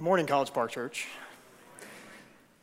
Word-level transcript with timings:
Good 0.00 0.04
morning, 0.04 0.26
College 0.26 0.54
Park 0.54 0.70
Church. 0.70 1.08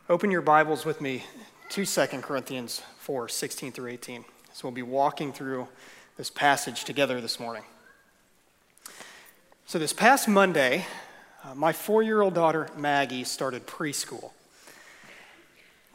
Open 0.10 0.32
your 0.32 0.42
Bibles 0.42 0.86
with 0.86 1.02
me 1.02 1.24
to 1.70 1.86
2 1.86 2.08
Corinthians 2.24 2.82
4 2.98 3.30
16 3.30 3.74
through 3.74 3.92
18. 3.92 4.26
So 4.54 4.68
we'll 4.68 4.74
be 4.74 4.82
walking 4.82 5.32
through 5.32 5.68
this 6.18 6.32
passage 6.32 6.84
together 6.84 7.22
this 7.22 7.40
morning. 7.40 7.62
So, 9.68 9.78
this 9.78 9.94
past 9.94 10.28
Monday, 10.28 10.88
uh, 11.44 11.54
my 11.54 11.74
four 11.74 12.02
year 12.02 12.24
old 12.24 12.34
daughter 12.34 12.70
Maggie 12.76 13.24
started 13.24 13.68
preschool. 13.68 14.32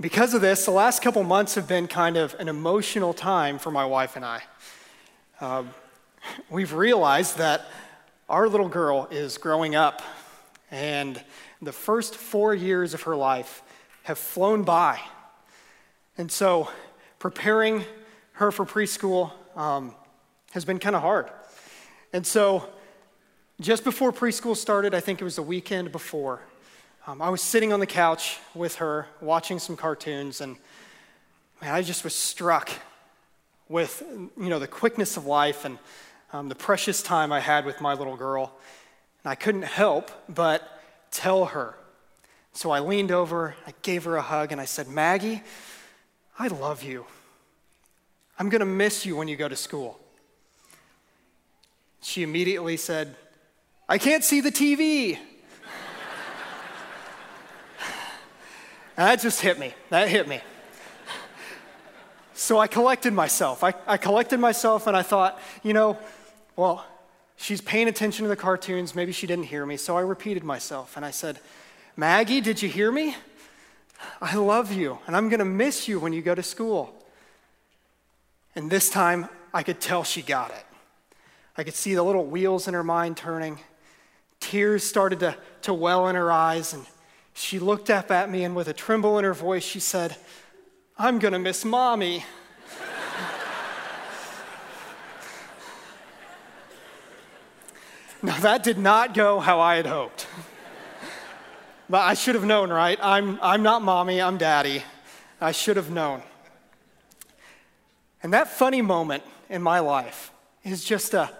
Because 0.00 0.34
of 0.34 0.42
this, 0.42 0.64
the 0.64 0.70
last 0.70 1.02
couple 1.02 1.24
months 1.24 1.56
have 1.56 1.66
been 1.66 1.88
kind 1.88 2.16
of 2.16 2.36
an 2.38 2.46
emotional 2.46 3.12
time 3.12 3.58
for 3.58 3.72
my 3.72 3.84
wife 3.84 4.14
and 4.14 4.24
I. 4.24 4.42
Uh, 5.40 5.64
we've 6.50 6.72
realized 6.72 7.38
that 7.38 7.66
our 8.28 8.48
little 8.48 8.68
girl 8.68 9.08
is 9.10 9.38
growing 9.38 9.74
up 9.74 10.02
and 10.72 11.22
the 11.60 11.70
first 11.70 12.16
four 12.16 12.54
years 12.54 12.94
of 12.94 13.02
her 13.02 13.14
life 13.14 13.62
have 14.02 14.18
flown 14.18 14.64
by. 14.64 14.98
And 16.18 16.32
so 16.32 16.68
preparing 17.20 17.84
her 18.32 18.50
for 18.50 18.64
preschool 18.64 19.30
um, 19.54 19.94
has 20.50 20.64
been 20.64 20.80
kind 20.80 20.96
of 20.96 21.02
hard. 21.02 21.30
And 22.12 22.26
so 22.26 22.68
just 23.60 23.84
before 23.84 24.12
preschool 24.12 24.56
started, 24.56 24.94
I 24.94 25.00
think 25.00 25.20
it 25.20 25.24
was 25.24 25.36
the 25.36 25.42
weekend 25.42 25.92
before, 25.92 26.40
um, 27.06 27.20
I 27.20 27.28
was 27.28 27.42
sitting 27.42 27.72
on 27.72 27.80
the 27.80 27.86
couch 27.86 28.38
with 28.54 28.76
her 28.76 29.06
watching 29.20 29.58
some 29.58 29.76
cartoons, 29.76 30.40
and 30.40 30.56
man, 31.60 31.74
I 31.74 31.82
just 31.82 32.04
was 32.04 32.14
struck 32.14 32.70
with 33.68 34.04
you 34.36 34.48
know 34.48 34.60
the 34.60 34.68
quickness 34.68 35.16
of 35.16 35.26
life 35.26 35.64
and 35.64 35.78
um, 36.32 36.48
the 36.48 36.54
precious 36.54 37.02
time 37.02 37.32
I 37.32 37.40
had 37.40 37.64
with 37.64 37.80
my 37.80 37.94
little 37.94 38.16
girl. 38.16 38.56
And 39.24 39.30
I 39.30 39.34
couldn't 39.34 39.62
help 39.62 40.10
but 40.28 40.82
tell 41.10 41.46
her. 41.46 41.76
So 42.52 42.70
I 42.70 42.80
leaned 42.80 43.10
over, 43.10 43.54
I 43.66 43.72
gave 43.82 44.04
her 44.04 44.16
a 44.16 44.22
hug, 44.22 44.52
and 44.52 44.60
I 44.60 44.66
said, 44.66 44.88
Maggie, 44.88 45.42
I 46.38 46.48
love 46.48 46.82
you. 46.82 47.06
I'm 48.38 48.48
going 48.48 48.60
to 48.60 48.66
miss 48.66 49.06
you 49.06 49.16
when 49.16 49.28
you 49.28 49.36
go 49.36 49.48
to 49.48 49.56
school. 49.56 49.98
She 52.02 52.22
immediately 52.22 52.76
said, 52.76 53.14
I 53.88 53.98
can't 53.98 54.24
see 54.24 54.40
the 54.40 54.50
TV. 54.50 55.18
that 58.96 59.20
just 59.20 59.40
hit 59.40 59.58
me. 59.58 59.72
That 59.90 60.08
hit 60.08 60.26
me. 60.26 60.40
So 62.34 62.58
I 62.58 62.66
collected 62.66 63.12
myself. 63.12 63.62
I, 63.62 63.72
I 63.86 63.96
collected 63.96 64.40
myself 64.40 64.88
and 64.88 64.96
I 64.96 65.02
thought, 65.02 65.38
you 65.62 65.72
know, 65.72 65.96
well, 66.56 66.84
she's 67.36 67.60
paying 67.60 67.88
attention 67.88 68.24
to 68.24 68.28
the 68.28 68.36
cartoons. 68.36 68.94
Maybe 68.94 69.12
she 69.12 69.26
didn't 69.26 69.44
hear 69.44 69.66
me. 69.66 69.76
So 69.76 69.96
I 69.96 70.00
repeated 70.00 70.44
myself 70.44 70.96
and 70.96 71.04
I 71.04 71.10
said, 71.10 71.40
Maggie, 71.96 72.40
did 72.40 72.62
you 72.62 72.68
hear 72.68 72.90
me? 72.90 73.16
I 74.20 74.34
love 74.36 74.72
you, 74.72 74.98
and 75.06 75.16
I'm 75.16 75.28
going 75.28 75.38
to 75.38 75.44
miss 75.44 75.86
you 75.88 76.00
when 76.00 76.12
you 76.12 76.22
go 76.22 76.34
to 76.34 76.42
school. 76.42 76.94
And 78.54 78.70
this 78.70 78.90
time, 78.90 79.28
I 79.54 79.62
could 79.62 79.80
tell 79.80 80.04
she 80.04 80.22
got 80.22 80.50
it. 80.50 80.64
I 81.56 81.64
could 81.64 81.74
see 81.74 81.94
the 81.94 82.02
little 82.02 82.24
wheels 82.24 82.66
in 82.66 82.74
her 82.74 82.82
mind 82.82 83.16
turning. 83.16 83.60
Tears 84.40 84.84
started 84.84 85.20
to, 85.20 85.36
to 85.62 85.74
well 85.74 86.08
in 86.08 86.16
her 86.16 86.32
eyes, 86.32 86.72
and 86.72 86.84
she 87.34 87.58
looked 87.58 87.90
up 87.90 88.10
at 88.10 88.30
me, 88.30 88.44
and 88.44 88.56
with 88.56 88.68
a 88.68 88.72
tremble 88.72 89.18
in 89.18 89.24
her 89.24 89.34
voice, 89.34 89.64
she 89.64 89.80
said, 89.80 90.16
I'm 90.98 91.18
going 91.18 91.32
to 91.32 91.38
miss 91.38 91.64
mommy. 91.64 92.24
Now, 98.24 98.38
that 98.38 98.62
did 98.62 98.78
not 98.78 99.14
go 99.14 99.40
how 99.40 99.58
I 99.58 99.74
had 99.74 99.86
hoped. 99.86 100.28
but 101.90 102.02
I 102.02 102.14
should 102.14 102.36
have 102.36 102.44
known, 102.44 102.70
right? 102.70 102.96
I'm, 103.02 103.36
I'm 103.42 103.64
not 103.64 103.82
mommy, 103.82 104.22
I'm 104.22 104.38
daddy. 104.38 104.84
I 105.40 105.50
should 105.50 105.76
have 105.76 105.90
known. 105.90 106.22
And 108.22 108.32
that 108.32 108.46
funny 108.46 108.80
moment 108.80 109.24
in 109.50 109.60
my 109.60 109.80
life 109.80 110.30
is 110.62 110.84
just 110.84 111.14
a, 111.14 111.30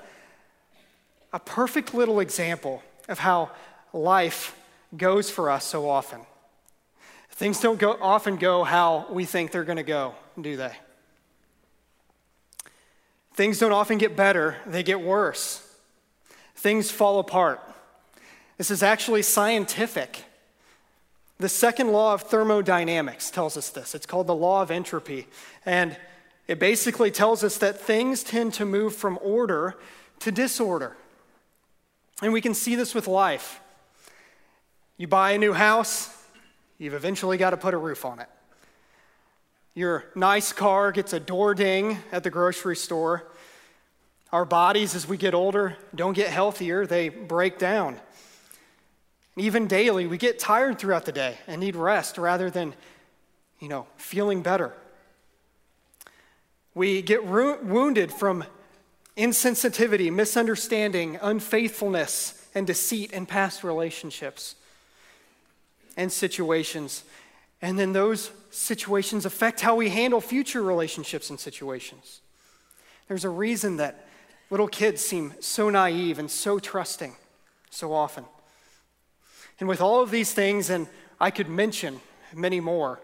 a 1.32 1.38
perfect 1.38 1.94
little 1.94 2.18
example 2.18 2.82
of 3.08 3.20
how 3.20 3.52
life 3.92 4.58
goes 4.96 5.30
for 5.30 5.50
us 5.50 5.64
so 5.64 5.88
often. 5.88 6.20
Things 7.30 7.60
don't 7.60 7.78
go, 7.78 7.96
often 8.00 8.36
go 8.36 8.64
how 8.64 9.06
we 9.08 9.24
think 9.24 9.52
they're 9.52 9.62
going 9.62 9.76
to 9.76 9.84
go, 9.84 10.16
do 10.40 10.56
they? 10.56 10.72
Things 13.34 13.60
don't 13.60 13.72
often 13.72 13.98
get 13.98 14.16
better, 14.16 14.56
they 14.66 14.82
get 14.82 15.00
worse 15.00 15.68
things 16.62 16.92
fall 16.92 17.18
apart. 17.18 17.60
This 18.56 18.70
is 18.70 18.84
actually 18.84 19.22
scientific. 19.22 20.24
The 21.38 21.48
second 21.48 21.90
law 21.90 22.14
of 22.14 22.22
thermodynamics 22.22 23.32
tells 23.32 23.56
us 23.56 23.70
this. 23.70 23.96
It's 23.96 24.06
called 24.06 24.28
the 24.28 24.34
law 24.34 24.62
of 24.62 24.70
entropy. 24.70 25.26
And 25.66 25.96
it 26.46 26.60
basically 26.60 27.10
tells 27.10 27.42
us 27.42 27.58
that 27.58 27.80
things 27.80 28.22
tend 28.22 28.54
to 28.54 28.64
move 28.64 28.94
from 28.94 29.18
order 29.22 29.74
to 30.20 30.30
disorder. 30.30 30.96
And 32.22 32.32
we 32.32 32.40
can 32.40 32.54
see 32.54 32.76
this 32.76 32.94
with 32.94 33.08
life. 33.08 33.60
You 34.96 35.08
buy 35.08 35.32
a 35.32 35.38
new 35.38 35.54
house, 35.54 36.16
you've 36.78 36.94
eventually 36.94 37.38
got 37.38 37.50
to 37.50 37.56
put 37.56 37.74
a 37.74 37.78
roof 37.78 38.04
on 38.04 38.20
it. 38.20 38.28
Your 39.74 40.04
nice 40.14 40.52
car 40.52 40.92
gets 40.92 41.12
a 41.12 41.18
door 41.18 41.54
ding 41.54 41.98
at 42.12 42.22
the 42.22 42.30
grocery 42.30 42.76
store, 42.76 43.31
our 44.32 44.44
bodies, 44.46 44.94
as 44.94 45.06
we 45.06 45.18
get 45.18 45.34
older, 45.34 45.76
don't 45.94 46.14
get 46.14 46.28
healthier, 46.28 46.86
they 46.86 47.10
break 47.10 47.58
down. 47.58 48.00
Even 49.36 49.66
daily, 49.66 50.06
we 50.06 50.16
get 50.16 50.38
tired 50.38 50.78
throughout 50.78 51.04
the 51.04 51.12
day 51.12 51.38
and 51.46 51.60
need 51.60 51.76
rest 51.76 52.16
rather 52.16 52.50
than, 52.50 52.74
you 53.60 53.68
know, 53.68 53.86
feeling 53.96 54.42
better. 54.42 54.72
We 56.74 57.02
get 57.02 57.22
ru- 57.24 57.58
wounded 57.62 58.10
from 58.10 58.44
insensitivity, 59.16 60.10
misunderstanding, 60.10 61.18
unfaithfulness, 61.20 62.48
and 62.54 62.66
deceit 62.66 63.12
in 63.12 63.26
past 63.26 63.62
relationships 63.62 64.54
and 65.96 66.10
situations. 66.10 67.04
And 67.60 67.78
then 67.78 67.92
those 67.92 68.30
situations 68.50 69.26
affect 69.26 69.60
how 69.60 69.76
we 69.76 69.90
handle 69.90 70.20
future 70.20 70.62
relationships 70.62 71.28
and 71.28 71.38
situations. 71.38 72.20
There's 73.08 73.24
a 73.24 73.30
reason 73.30 73.76
that 73.76 74.06
Little 74.52 74.68
kids 74.68 75.00
seem 75.02 75.32
so 75.40 75.70
naive 75.70 76.18
and 76.18 76.30
so 76.30 76.58
trusting 76.58 77.14
so 77.70 77.94
often. 77.94 78.26
And 79.58 79.66
with 79.66 79.80
all 79.80 80.02
of 80.02 80.10
these 80.10 80.34
things, 80.34 80.68
and 80.68 80.88
I 81.18 81.30
could 81.30 81.48
mention 81.48 82.02
many 82.34 82.60
more, 82.60 83.00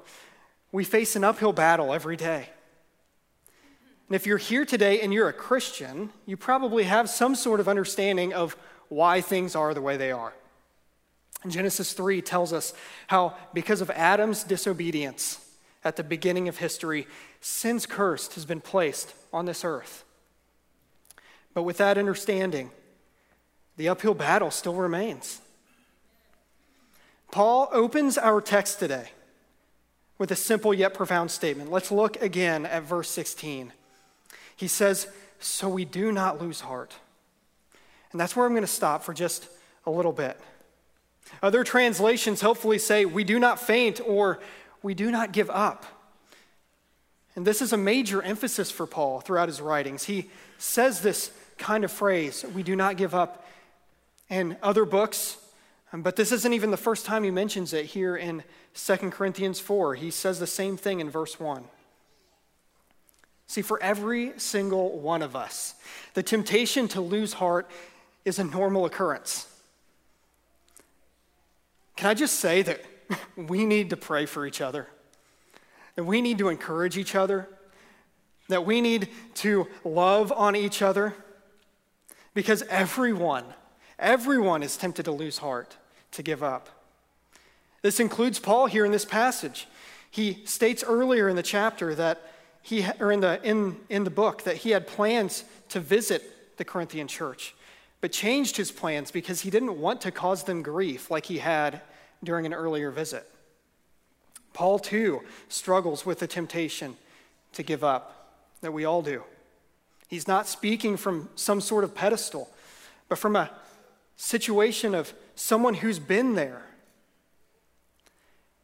we 0.72 0.84
face 0.84 1.16
an 1.16 1.24
uphill 1.24 1.54
battle 1.54 1.94
every 1.94 2.16
day. 2.16 2.50
And 4.08 4.14
if 4.14 4.26
you're 4.26 4.36
here 4.36 4.66
today 4.66 5.00
and 5.00 5.10
you're 5.10 5.30
a 5.30 5.32
Christian, 5.32 6.10
you 6.26 6.36
probably 6.36 6.84
have 6.84 7.08
some 7.08 7.34
sort 7.34 7.60
of 7.60 7.68
understanding 7.68 8.34
of 8.34 8.54
why 8.90 9.22
things 9.22 9.56
are 9.56 9.72
the 9.72 9.80
way 9.80 9.96
they 9.96 10.12
are. 10.12 10.34
And 11.42 11.50
Genesis 11.50 11.94
3 11.94 12.20
tells 12.20 12.52
us 12.52 12.74
how, 13.06 13.34
because 13.54 13.80
of 13.80 13.88
Adam's 13.92 14.44
disobedience 14.44 15.42
at 15.82 15.96
the 15.96 16.04
beginning 16.04 16.46
of 16.46 16.58
history, 16.58 17.06
sin's 17.40 17.86
curse 17.86 18.34
has 18.34 18.44
been 18.44 18.60
placed 18.60 19.14
on 19.32 19.46
this 19.46 19.64
earth. 19.64 20.04
But 21.58 21.64
with 21.64 21.78
that 21.78 21.98
understanding, 21.98 22.70
the 23.76 23.88
uphill 23.88 24.14
battle 24.14 24.52
still 24.52 24.74
remains. 24.74 25.40
Paul 27.32 27.68
opens 27.72 28.16
our 28.16 28.40
text 28.40 28.78
today 28.78 29.08
with 30.18 30.30
a 30.30 30.36
simple 30.36 30.72
yet 30.72 30.94
profound 30.94 31.32
statement. 31.32 31.72
Let's 31.72 31.90
look 31.90 32.22
again 32.22 32.64
at 32.64 32.84
verse 32.84 33.10
16. 33.10 33.72
He 34.54 34.68
says, 34.68 35.08
So 35.40 35.68
we 35.68 35.84
do 35.84 36.12
not 36.12 36.40
lose 36.40 36.60
heart. 36.60 36.94
And 38.12 38.20
that's 38.20 38.36
where 38.36 38.46
I'm 38.46 38.52
going 38.52 38.62
to 38.62 38.68
stop 38.68 39.02
for 39.02 39.12
just 39.12 39.48
a 39.84 39.90
little 39.90 40.12
bit. 40.12 40.38
Other 41.42 41.64
translations 41.64 42.40
hopefully 42.40 42.78
say, 42.78 43.04
We 43.04 43.24
do 43.24 43.40
not 43.40 43.58
faint 43.58 44.00
or 44.06 44.38
we 44.80 44.94
do 44.94 45.10
not 45.10 45.32
give 45.32 45.50
up. 45.50 45.84
And 47.34 47.44
this 47.44 47.60
is 47.60 47.72
a 47.72 47.76
major 47.76 48.22
emphasis 48.22 48.70
for 48.70 48.86
Paul 48.86 49.18
throughout 49.18 49.48
his 49.48 49.60
writings. 49.60 50.04
He 50.04 50.30
says 50.56 51.00
this 51.00 51.32
kind 51.58 51.84
of 51.84 51.92
phrase, 51.92 52.44
we 52.54 52.62
do 52.62 52.76
not 52.76 52.96
give 52.96 53.14
up, 53.14 53.44
in 54.28 54.56
other 54.62 54.84
books. 54.84 55.38
Um, 55.92 56.02
but 56.02 56.16
this 56.16 56.32
isn't 56.32 56.52
even 56.52 56.70
the 56.70 56.76
first 56.76 57.06
time 57.06 57.24
he 57.24 57.30
mentions 57.30 57.72
it 57.72 57.86
here 57.86 58.16
in 58.16 58.44
2 58.74 58.96
Corinthians 59.10 59.58
4. 59.60 59.94
He 59.94 60.10
says 60.10 60.38
the 60.38 60.46
same 60.46 60.76
thing 60.76 61.00
in 61.00 61.10
verse 61.10 61.40
1. 61.40 61.64
See, 63.46 63.62
for 63.62 63.82
every 63.82 64.38
single 64.38 64.98
one 64.98 65.22
of 65.22 65.34
us, 65.34 65.74
the 66.12 66.22
temptation 66.22 66.86
to 66.88 67.00
lose 67.00 67.34
heart 67.34 67.70
is 68.26 68.38
a 68.38 68.44
normal 68.44 68.84
occurrence. 68.84 69.46
Can 71.96 72.10
I 72.10 72.14
just 72.14 72.38
say 72.38 72.62
that 72.62 72.82
we 73.36 73.64
need 73.64 73.90
to 73.90 73.96
pray 73.96 74.26
for 74.26 74.46
each 74.46 74.60
other? 74.60 74.86
That 75.96 76.04
we 76.04 76.20
need 76.20 76.38
to 76.38 76.48
encourage 76.48 76.98
each 76.98 77.14
other? 77.14 77.48
That 78.48 78.66
we 78.66 78.82
need 78.82 79.08
to 79.36 79.66
love 79.82 80.30
on 80.30 80.54
each 80.54 80.82
other? 80.82 81.14
Because 82.38 82.62
everyone, 82.70 83.42
everyone 83.98 84.62
is 84.62 84.76
tempted 84.76 85.06
to 85.06 85.10
lose 85.10 85.38
heart, 85.38 85.76
to 86.12 86.22
give 86.22 86.40
up. 86.40 86.68
This 87.82 87.98
includes 87.98 88.38
Paul 88.38 88.66
here 88.66 88.84
in 88.84 88.92
this 88.92 89.04
passage. 89.04 89.66
He 90.08 90.44
states 90.44 90.84
earlier 90.86 91.28
in 91.28 91.34
the 91.34 91.42
chapter 91.42 91.96
that 91.96 92.22
he, 92.62 92.86
or 93.00 93.10
in 93.10 93.22
the, 93.22 93.40
in, 93.42 93.78
in 93.88 94.04
the 94.04 94.10
book, 94.10 94.44
that 94.44 94.58
he 94.58 94.70
had 94.70 94.86
plans 94.86 95.42
to 95.70 95.80
visit 95.80 96.56
the 96.58 96.64
Corinthian 96.64 97.08
church, 97.08 97.56
but 98.00 98.12
changed 98.12 98.56
his 98.56 98.70
plans 98.70 99.10
because 99.10 99.40
he 99.40 99.50
didn't 99.50 99.76
want 99.76 100.00
to 100.02 100.12
cause 100.12 100.44
them 100.44 100.62
grief 100.62 101.10
like 101.10 101.26
he 101.26 101.38
had 101.38 101.80
during 102.22 102.46
an 102.46 102.54
earlier 102.54 102.92
visit. 102.92 103.28
Paul, 104.52 104.78
too, 104.78 105.22
struggles 105.48 106.06
with 106.06 106.20
the 106.20 106.28
temptation 106.28 106.98
to 107.54 107.64
give 107.64 107.82
up 107.82 108.38
that 108.60 108.70
we 108.70 108.84
all 108.84 109.02
do. 109.02 109.24
He's 110.08 110.26
not 110.26 110.48
speaking 110.48 110.96
from 110.96 111.28
some 111.36 111.60
sort 111.60 111.84
of 111.84 111.94
pedestal, 111.94 112.50
but 113.08 113.18
from 113.18 113.36
a 113.36 113.50
situation 114.16 114.94
of 114.94 115.12
someone 115.34 115.74
who's 115.74 115.98
been 115.98 116.34
there. 116.34 116.62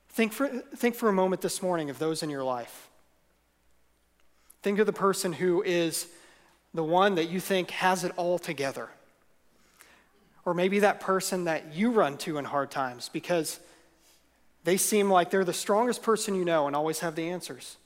Think 0.09 0.33
for, 0.33 0.49
think 0.49 0.95
for 0.95 1.09
a 1.09 1.13
moment 1.13 1.43
this 1.43 1.63
morning 1.63 1.91
of 1.91 1.99
those 1.99 2.23
in 2.23 2.31
your 2.31 2.43
life. 2.43 2.89
Think 4.63 4.79
of 4.79 4.87
the 4.87 4.93
person 4.93 5.35
who 5.35 5.63
is 5.63 6.07
the 6.73 6.83
one 6.83 7.17
that 7.17 7.29
you 7.29 7.41
think 7.41 7.71
has 7.73 8.05
it 8.05 8.13
all 8.17 8.39
together. 8.39 8.89
Or 10.47 10.55
maybe 10.55 10.81
that 10.81 11.01
person 11.01 11.45
that 11.45 11.75
you 11.75 11.91
run 11.91 12.17
to 12.19 12.39
in 12.39 12.45
hard 12.47 12.71
times 12.71 13.11
because 13.13 13.61
they 14.65 14.79
seem 14.79 15.11
like 15.11 15.31
they're 15.31 15.45
the 15.45 15.53
strongest 15.53 16.03
person 16.03 16.35
you 16.35 16.45
know 16.45 16.67
and 16.67 16.75
always 16.75 17.01
have 17.01 17.15
the 17.15 17.29
answers. 17.29 17.77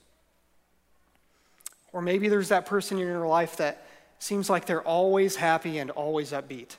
Or 1.91 2.01
maybe 2.01 2.29
there's 2.29 2.49
that 2.49 2.65
person 2.65 2.99
in 2.99 3.07
your 3.07 3.27
life 3.27 3.57
that 3.57 3.85
seems 4.19 4.49
like 4.49 4.65
they're 4.65 4.83
always 4.83 5.37
happy 5.37 5.79
and 5.79 5.89
always 5.91 6.31
upbeat. 6.31 6.75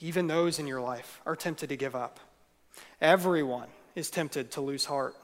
Even 0.00 0.26
those 0.26 0.58
in 0.58 0.66
your 0.66 0.80
life 0.80 1.20
are 1.24 1.36
tempted 1.36 1.68
to 1.68 1.76
give 1.76 1.94
up. 1.94 2.20
Everyone 3.00 3.68
is 3.94 4.10
tempted 4.10 4.50
to 4.52 4.60
lose 4.60 4.84
heart. 4.86 5.14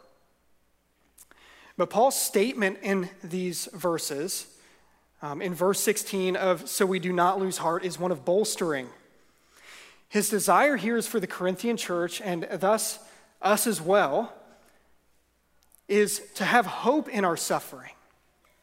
But 1.76 1.90
Paul's 1.90 2.20
statement 2.20 2.78
in 2.82 3.08
these 3.22 3.68
verses, 3.72 4.46
um, 5.22 5.42
in 5.42 5.54
verse 5.54 5.80
16 5.80 6.36
of 6.36 6.68
so 6.68 6.86
we 6.86 6.98
do 6.98 7.12
not 7.12 7.40
lose 7.40 7.58
heart, 7.58 7.84
is 7.84 7.98
one 7.98 8.12
of 8.12 8.24
bolstering. 8.24 8.88
His 10.08 10.28
desire 10.28 10.76
here 10.76 10.96
is 10.96 11.06
for 11.06 11.20
the 11.20 11.26
Corinthian 11.26 11.76
church 11.76 12.20
and 12.20 12.46
thus 12.52 12.98
us 13.42 13.66
as 13.66 13.80
well, 13.80 14.32
is 15.88 16.22
to 16.34 16.44
have 16.44 16.66
hope 16.66 17.08
in 17.08 17.24
our 17.24 17.36
suffering 17.36 17.92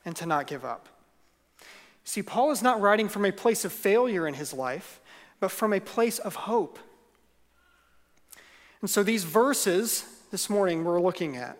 and 0.07 0.15
to 0.15 0.25
not 0.25 0.47
give 0.47 0.63
up. 0.63 0.87
See, 2.05 2.23
Paul 2.23 2.51
is 2.51 2.63
not 2.63 2.79
writing 2.79 3.09
from 3.09 3.25
a 3.25 3.31
place 3.33 3.65
of 3.65 3.73
failure 3.73 4.25
in 4.25 4.35
his 4.35 4.53
life, 4.53 5.01
but 5.41 5.51
from 5.51 5.73
a 5.73 5.81
place 5.81 6.17
of 6.17 6.33
hope. 6.33 6.79
And 8.79 8.89
so 8.89 9.03
these 9.03 9.25
verses 9.25 10.05
this 10.31 10.49
morning 10.49 10.85
we're 10.85 11.01
looking 11.01 11.35
at 11.35 11.57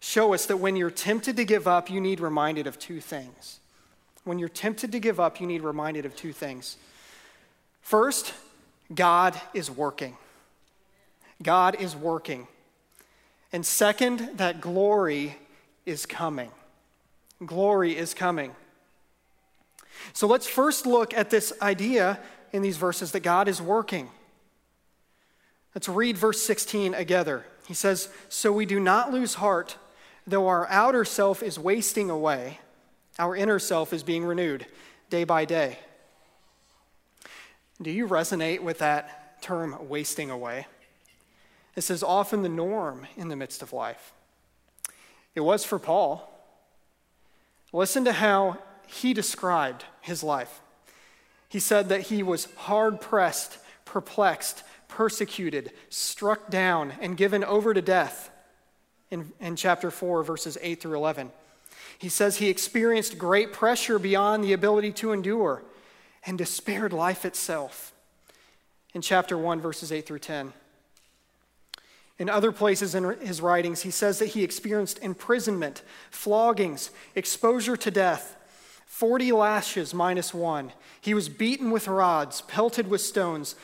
show 0.00 0.34
us 0.34 0.46
that 0.46 0.56
when 0.56 0.74
you're 0.74 0.90
tempted 0.90 1.36
to 1.36 1.44
give 1.44 1.68
up, 1.68 1.88
you 1.88 2.00
need 2.00 2.18
reminded 2.18 2.66
of 2.66 2.76
two 2.76 3.00
things. 3.00 3.60
When 4.24 4.40
you're 4.40 4.48
tempted 4.48 4.90
to 4.90 4.98
give 4.98 5.20
up, 5.20 5.40
you 5.40 5.46
need 5.46 5.62
reminded 5.62 6.04
of 6.04 6.16
two 6.16 6.32
things. 6.32 6.76
First, 7.82 8.34
God 8.92 9.40
is 9.54 9.70
working. 9.70 10.16
God 11.40 11.80
is 11.80 11.94
working. 11.94 12.48
And 13.52 13.64
second, 13.64 14.38
that 14.38 14.60
glory 14.60 15.36
is 15.84 16.04
coming. 16.04 16.50
Glory 17.44 17.96
is 17.96 18.14
coming. 18.14 18.54
So 20.12 20.26
let's 20.26 20.46
first 20.46 20.86
look 20.86 21.14
at 21.14 21.30
this 21.30 21.52
idea 21.60 22.18
in 22.52 22.62
these 22.62 22.76
verses 22.76 23.12
that 23.12 23.20
God 23.20 23.48
is 23.48 23.60
working. 23.60 24.10
Let's 25.74 25.88
read 25.88 26.16
verse 26.16 26.40
16 26.42 26.92
together. 26.92 27.44
He 27.66 27.74
says, 27.74 28.08
So 28.28 28.52
we 28.52 28.64
do 28.64 28.80
not 28.80 29.12
lose 29.12 29.34
heart, 29.34 29.76
though 30.26 30.46
our 30.46 30.66
outer 30.68 31.04
self 31.04 31.42
is 31.42 31.58
wasting 31.58 32.08
away, 32.08 32.60
our 33.18 33.36
inner 33.36 33.58
self 33.58 33.92
is 33.92 34.02
being 34.02 34.24
renewed 34.24 34.66
day 35.10 35.24
by 35.24 35.44
day. 35.44 35.78
Do 37.80 37.90
you 37.90 38.06
resonate 38.06 38.60
with 38.60 38.78
that 38.78 39.42
term, 39.42 39.76
wasting 39.88 40.30
away? 40.30 40.66
This 41.74 41.90
is 41.90 42.02
often 42.02 42.40
the 42.42 42.48
norm 42.48 43.06
in 43.16 43.28
the 43.28 43.36
midst 43.36 43.60
of 43.60 43.74
life. 43.74 44.14
It 45.34 45.40
was 45.40 45.64
for 45.64 45.78
Paul. 45.78 46.32
Listen 47.72 48.04
to 48.04 48.12
how 48.12 48.58
he 48.86 49.12
described 49.12 49.84
his 50.00 50.22
life. 50.22 50.60
He 51.48 51.58
said 51.58 51.88
that 51.88 52.02
he 52.02 52.22
was 52.22 52.48
hard 52.56 53.00
pressed, 53.00 53.58
perplexed, 53.84 54.62
persecuted, 54.88 55.72
struck 55.88 56.50
down, 56.50 56.92
and 57.00 57.16
given 57.16 57.44
over 57.44 57.74
to 57.74 57.82
death 57.82 58.30
in, 59.10 59.32
in 59.40 59.56
chapter 59.56 59.90
4, 59.90 60.22
verses 60.22 60.58
8 60.60 60.80
through 60.80 60.96
11. 60.96 61.30
He 61.98 62.08
says 62.08 62.36
he 62.36 62.48
experienced 62.48 63.18
great 63.18 63.52
pressure 63.52 63.98
beyond 63.98 64.44
the 64.44 64.52
ability 64.52 64.92
to 64.92 65.12
endure 65.12 65.62
and 66.24 66.36
despaired 66.36 66.92
life 66.92 67.24
itself 67.24 67.92
in 68.92 69.00
chapter 69.00 69.38
1, 69.38 69.60
verses 69.60 69.92
8 69.92 70.06
through 70.06 70.18
10. 70.18 70.52
In 72.18 72.30
other 72.30 72.50
places 72.50 72.94
in 72.94 73.04
his 73.20 73.40
writings, 73.40 73.82
he 73.82 73.90
says 73.90 74.18
that 74.18 74.28
he 74.28 74.42
experienced 74.42 74.98
imprisonment, 75.00 75.82
floggings, 76.10 76.90
exposure 77.14 77.76
to 77.76 77.90
death, 77.90 78.36
40 78.86 79.32
lashes 79.32 79.92
minus 79.92 80.32
one. 80.32 80.72
He 81.00 81.12
was 81.12 81.28
beaten 81.28 81.70
with 81.70 81.88
rods, 81.88 82.40
pelted 82.42 82.88
with 82.88 83.02
stones. 83.02 83.54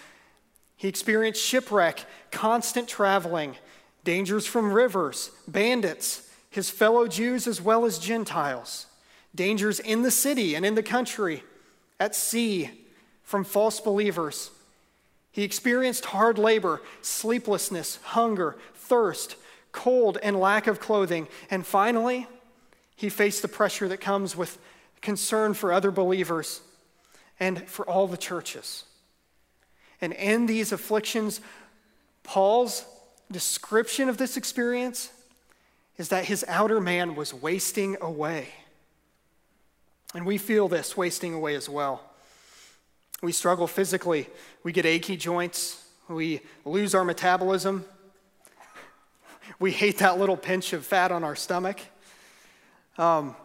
He 0.76 0.88
experienced 0.88 1.42
shipwreck, 1.42 2.04
constant 2.30 2.88
traveling, 2.88 3.56
dangers 4.04 4.46
from 4.46 4.72
rivers, 4.72 5.30
bandits, 5.48 6.28
his 6.50 6.68
fellow 6.68 7.08
Jews 7.08 7.46
as 7.46 7.62
well 7.62 7.86
as 7.86 7.98
Gentiles, 7.98 8.86
dangers 9.34 9.80
in 9.80 10.02
the 10.02 10.10
city 10.10 10.54
and 10.54 10.66
in 10.66 10.74
the 10.74 10.82
country, 10.82 11.42
at 11.98 12.14
sea, 12.14 12.70
from 13.22 13.44
false 13.44 13.80
believers 13.80 14.50
he 15.32 15.42
experienced 15.42 16.04
hard 16.06 16.38
labor, 16.38 16.82
sleeplessness, 17.00 17.98
hunger, 18.02 18.56
thirst, 18.74 19.36
cold, 19.72 20.18
and 20.22 20.38
lack 20.38 20.66
of 20.66 20.78
clothing. 20.78 21.26
And 21.50 21.66
finally, 21.66 22.26
he 22.94 23.08
faced 23.08 23.40
the 23.40 23.48
pressure 23.48 23.88
that 23.88 24.00
comes 24.00 24.36
with 24.36 24.58
concern 25.00 25.54
for 25.54 25.72
other 25.72 25.90
believers 25.90 26.60
and 27.40 27.66
for 27.68 27.88
all 27.88 28.06
the 28.06 28.18
churches. 28.18 28.84
And 30.02 30.12
in 30.12 30.46
these 30.46 30.70
afflictions, 30.70 31.40
Paul's 32.22 32.84
description 33.30 34.10
of 34.10 34.18
this 34.18 34.36
experience 34.36 35.10
is 35.96 36.08
that 36.10 36.26
his 36.26 36.44
outer 36.46 36.80
man 36.80 37.14
was 37.14 37.32
wasting 37.32 37.96
away. 38.00 38.48
And 40.14 40.26
we 40.26 40.36
feel 40.36 40.68
this 40.68 40.96
wasting 40.96 41.32
away 41.32 41.54
as 41.54 41.68
well. 41.68 42.11
We 43.22 43.32
struggle 43.32 43.68
physically. 43.68 44.28
We 44.64 44.72
get 44.72 44.84
achy 44.84 45.16
joints. 45.16 45.82
We 46.08 46.40
lose 46.64 46.94
our 46.94 47.04
metabolism. 47.04 47.84
We 49.58 49.70
hate 49.70 49.98
that 49.98 50.18
little 50.18 50.36
pinch 50.36 50.72
of 50.72 50.84
fat 50.84 51.12
on 51.12 51.22
our 51.22 51.36
stomach. 51.36 51.78
Um, 52.98 53.36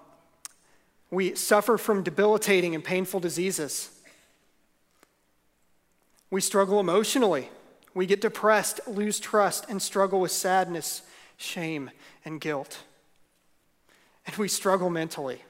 we 1.12 1.36
suffer 1.36 1.78
from 1.78 2.04
debilitating 2.04 2.76
and 2.76 2.84
painful 2.84 3.20
diseases. 3.20 3.92
We 6.30 6.42
struggle 6.42 6.80
emotionally. 6.80 7.50
We 7.94 8.06
get 8.06 8.20
depressed, 8.20 8.80
lose 8.88 9.20
trust, 9.20 9.66
and 9.70 9.82
struggle 9.82 10.20
with 10.20 10.32
sadness, 10.32 11.04
shame, 11.38 11.92
and 12.26 12.42
guilt. 12.42 12.80
And 14.26 14.36
we 14.36 14.48
struggle 14.48 14.90
mentally. 14.90 15.44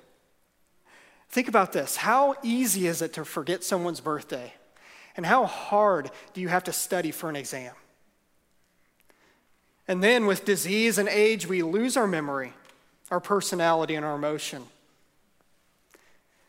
Think 1.30 1.48
about 1.48 1.74
this. 1.74 1.98
How 1.98 2.36
easy 2.44 2.88
is 2.88 3.02
it 3.02 3.14
to 3.14 3.26
forget 3.26 3.64
someone's 3.64 4.00
birthday? 4.00 4.54
And 5.16 5.26
how 5.26 5.46
hard 5.46 6.12
do 6.34 6.42
you 6.42 6.48
have 6.48 6.64
to 6.66 6.74
study 6.74 7.12
for 7.12 7.30
an 7.30 7.36
exam? 7.36 7.74
And 9.88 10.04
then 10.04 10.26
with 10.26 10.46
disease 10.46 10.98
and 10.98 11.08
age, 11.08 11.48
we 11.48 11.64
lose 11.64 11.98
our 11.98 12.08
memory, 12.08 12.54
our 13.10 13.20
personality, 13.20 13.96
and 13.96 14.06
our 14.06 14.16
emotion. 14.16 14.64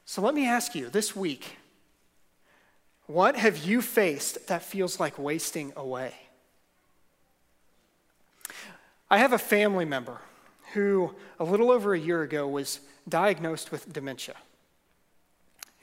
So 0.04 0.22
let 0.22 0.34
me 0.34 0.46
ask 0.46 0.74
you 0.74 0.88
this 0.88 1.14
week 1.14 1.56
what 3.06 3.36
have 3.36 3.56
you 3.56 3.80
faced 3.80 4.48
that 4.48 4.62
feels 4.62 5.00
like 5.00 5.18
wasting 5.18 5.72
away? 5.76 6.12
I 9.10 9.16
have 9.16 9.32
a 9.32 9.38
family 9.38 9.86
member 9.86 10.20
who, 10.74 11.14
a 11.40 11.44
little 11.44 11.70
over 11.70 11.94
a 11.94 11.98
year 11.98 12.22
ago, 12.22 12.46
was 12.46 12.80
diagnosed 13.08 13.72
with 13.72 13.90
dementia. 13.90 14.34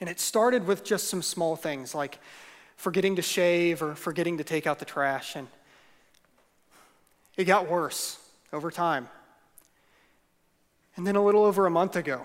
And 0.00 0.10
it 0.10 0.20
started 0.20 0.66
with 0.66 0.84
just 0.84 1.08
some 1.08 1.22
small 1.22 1.56
things 1.56 1.94
like 1.94 2.18
forgetting 2.76 3.16
to 3.16 3.22
shave 3.22 3.82
or 3.82 3.94
forgetting 3.94 4.38
to 4.38 4.44
take 4.44 4.66
out 4.66 4.78
the 4.78 4.84
trash. 4.84 5.36
And 5.36 5.48
it 7.36 7.44
got 7.44 7.68
worse 7.68 8.18
over 8.52 8.70
time. 8.70 9.08
And 10.96 11.06
then 11.06 11.16
a 11.16 11.22
little 11.22 11.44
over 11.44 11.66
a 11.66 11.70
month 11.70 11.96
ago, 11.96 12.24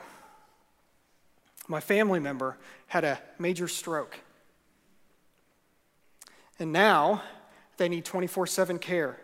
my 1.67 1.79
family 1.79 2.19
member 2.19 2.57
had 2.87 3.03
a 3.03 3.19
major 3.37 3.67
stroke. 3.67 4.19
And 6.59 6.71
now 6.71 7.23
they 7.77 7.89
need 7.89 8.05
24 8.05 8.47
7 8.47 8.79
care 8.79 9.17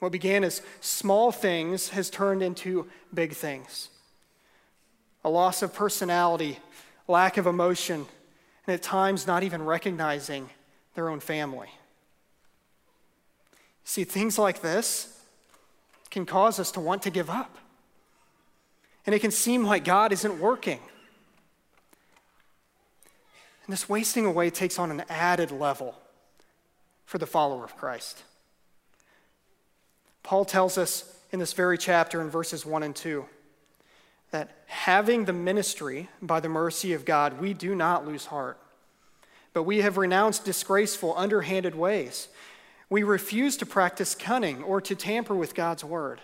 What 0.00 0.12
began 0.12 0.44
as 0.44 0.60
small 0.80 1.32
things 1.32 1.90
has 1.90 2.10
turned 2.10 2.42
into 2.42 2.88
big 3.12 3.32
things. 3.32 3.88
A 5.24 5.30
loss 5.30 5.62
of 5.62 5.72
personality, 5.72 6.58
lack 7.06 7.36
of 7.36 7.46
emotion, 7.46 8.06
and 8.66 8.74
at 8.74 8.82
times 8.82 9.26
not 9.26 9.42
even 9.42 9.64
recognizing 9.64 10.48
their 10.94 11.08
own 11.08 11.20
family. 11.20 11.68
See, 13.84 14.04
things 14.04 14.38
like 14.38 14.62
this 14.62 15.20
can 16.10 16.24
cause 16.24 16.58
us 16.58 16.70
to 16.72 16.80
want 16.80 17.02
to 17.02 17.10
give 17.10 17.28
up. 17.28 17.58
And 19.04 19.14
it 19.14 19.18
can 19.18 19.30
seem 19.30 19.64
like 19.64 19.84
God 19.84 20.12
isn't 20.12 20.40
working. 20.40 20.80
And 23.66 23.72
this 23.72 23.88
wasting 23.88 24.24
away 24.24 24.50
takes 24.50 24.78
on 24.78 24.90
an 24.90 25.04
added 25.08 25.50
level 25.50 25.94
for 27.04 27.18
the 27.18 27.26
follower 27.26 27.64
of 27.64 27.76
Christ. 27.76 28.22
Paul 30.22 30.44
tells 30.44 30.78
us 30.78 31.18
in 31.32 31.38
this 31.38 31.52
very 31.52 31.76
chapter 31.76 32.20
in 32.22 32.30
verses 32.30 32.64
1 32.64 32.82
and 32.82 32.96
2 32.96 33.26
that 34.34 34.50
having 34.66 35.26
the 35.26 35.32
ministry 35.32 36.08
by 36.20 36.40
the 36.40 36.48
mercy 36.48 36.92
of 36.92 37.04
God, 37.04 37.40
we 37.40 37.54
do 37.54 37.72
not 37.72 38.04
lose 38.04 38.26
heart. 38.26 38.58
But 39.52 39.62
we 39.62 39.82
have 39.82 39.96
renounced 39.96 40.44
disgraceful, 40.44 41.14
underhanded 41.16 41.76
ways. 41.76 42.26
We 42.90 43.04
refuse 43.04 43.56
to 43.58 43.64
practice 43.64 44.16
cunning 44.16 44.64
or 44.64 44.80
to 44.80 44.96
tamper 44.96 45.36
with 45.36 45.54
God's 45.54 45.84
word. 45.84 46.20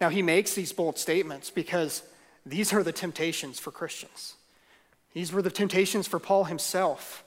Now, 0.00 0.08
he 0.08 0.22
makes 0.22 0.54
these 0.54 0.72
bold 0.72 0.96
statements 0.96 1.50
because 1.50 2.02
these 2.46 2.72
are 2.72 2.82
the 2.82 2.92
temptations 2.92 3.60
for 3.60 3.70
Christians. 3.70 4.36
These 5.12 5.34
were 5.34 5.42
the 5.42 5.50
temptations 5.50 6.06
for 6.06 6.18
Paul 6.18 6.44
himself. 6.44 7.24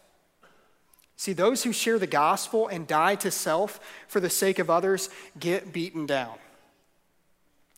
See, 1.15 1.33
those 1.33 1.63
who 1.63 1.71
share 1.71 1.99
the 1.99 2.07
gospel 2.07 2.67
and 2.67 2.87
die 2.87 3.13
to 3.17 3.29
self 3.29 3.79
for 4.07 4.19
the 4.19 4.31
sake 4.31 4.57
of 4.57 4.71
others 4.71 5.11
get 5.39 5.71
beaten 5.71 6.07
down. 6.07 6.39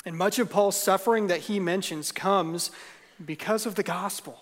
And 0.08 0.18
much 0.18 0.40
of 0.40 0.50
Paul's 0.50 0.82
suffering 0.82 1.28
that 1.28 1.42
he 1.42 1.60
mentions 1.60 2.14
comes 2.14 2.72
because 3.26 3.66
of 3.66 3.76
the 3.76 3.84
gospel. 3.84 4.40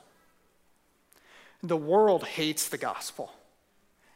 The 1.64 1.76
world 1.76 2.24
hates 2.24 2.70
the 2.70 2.78
gospel 2.78 3.34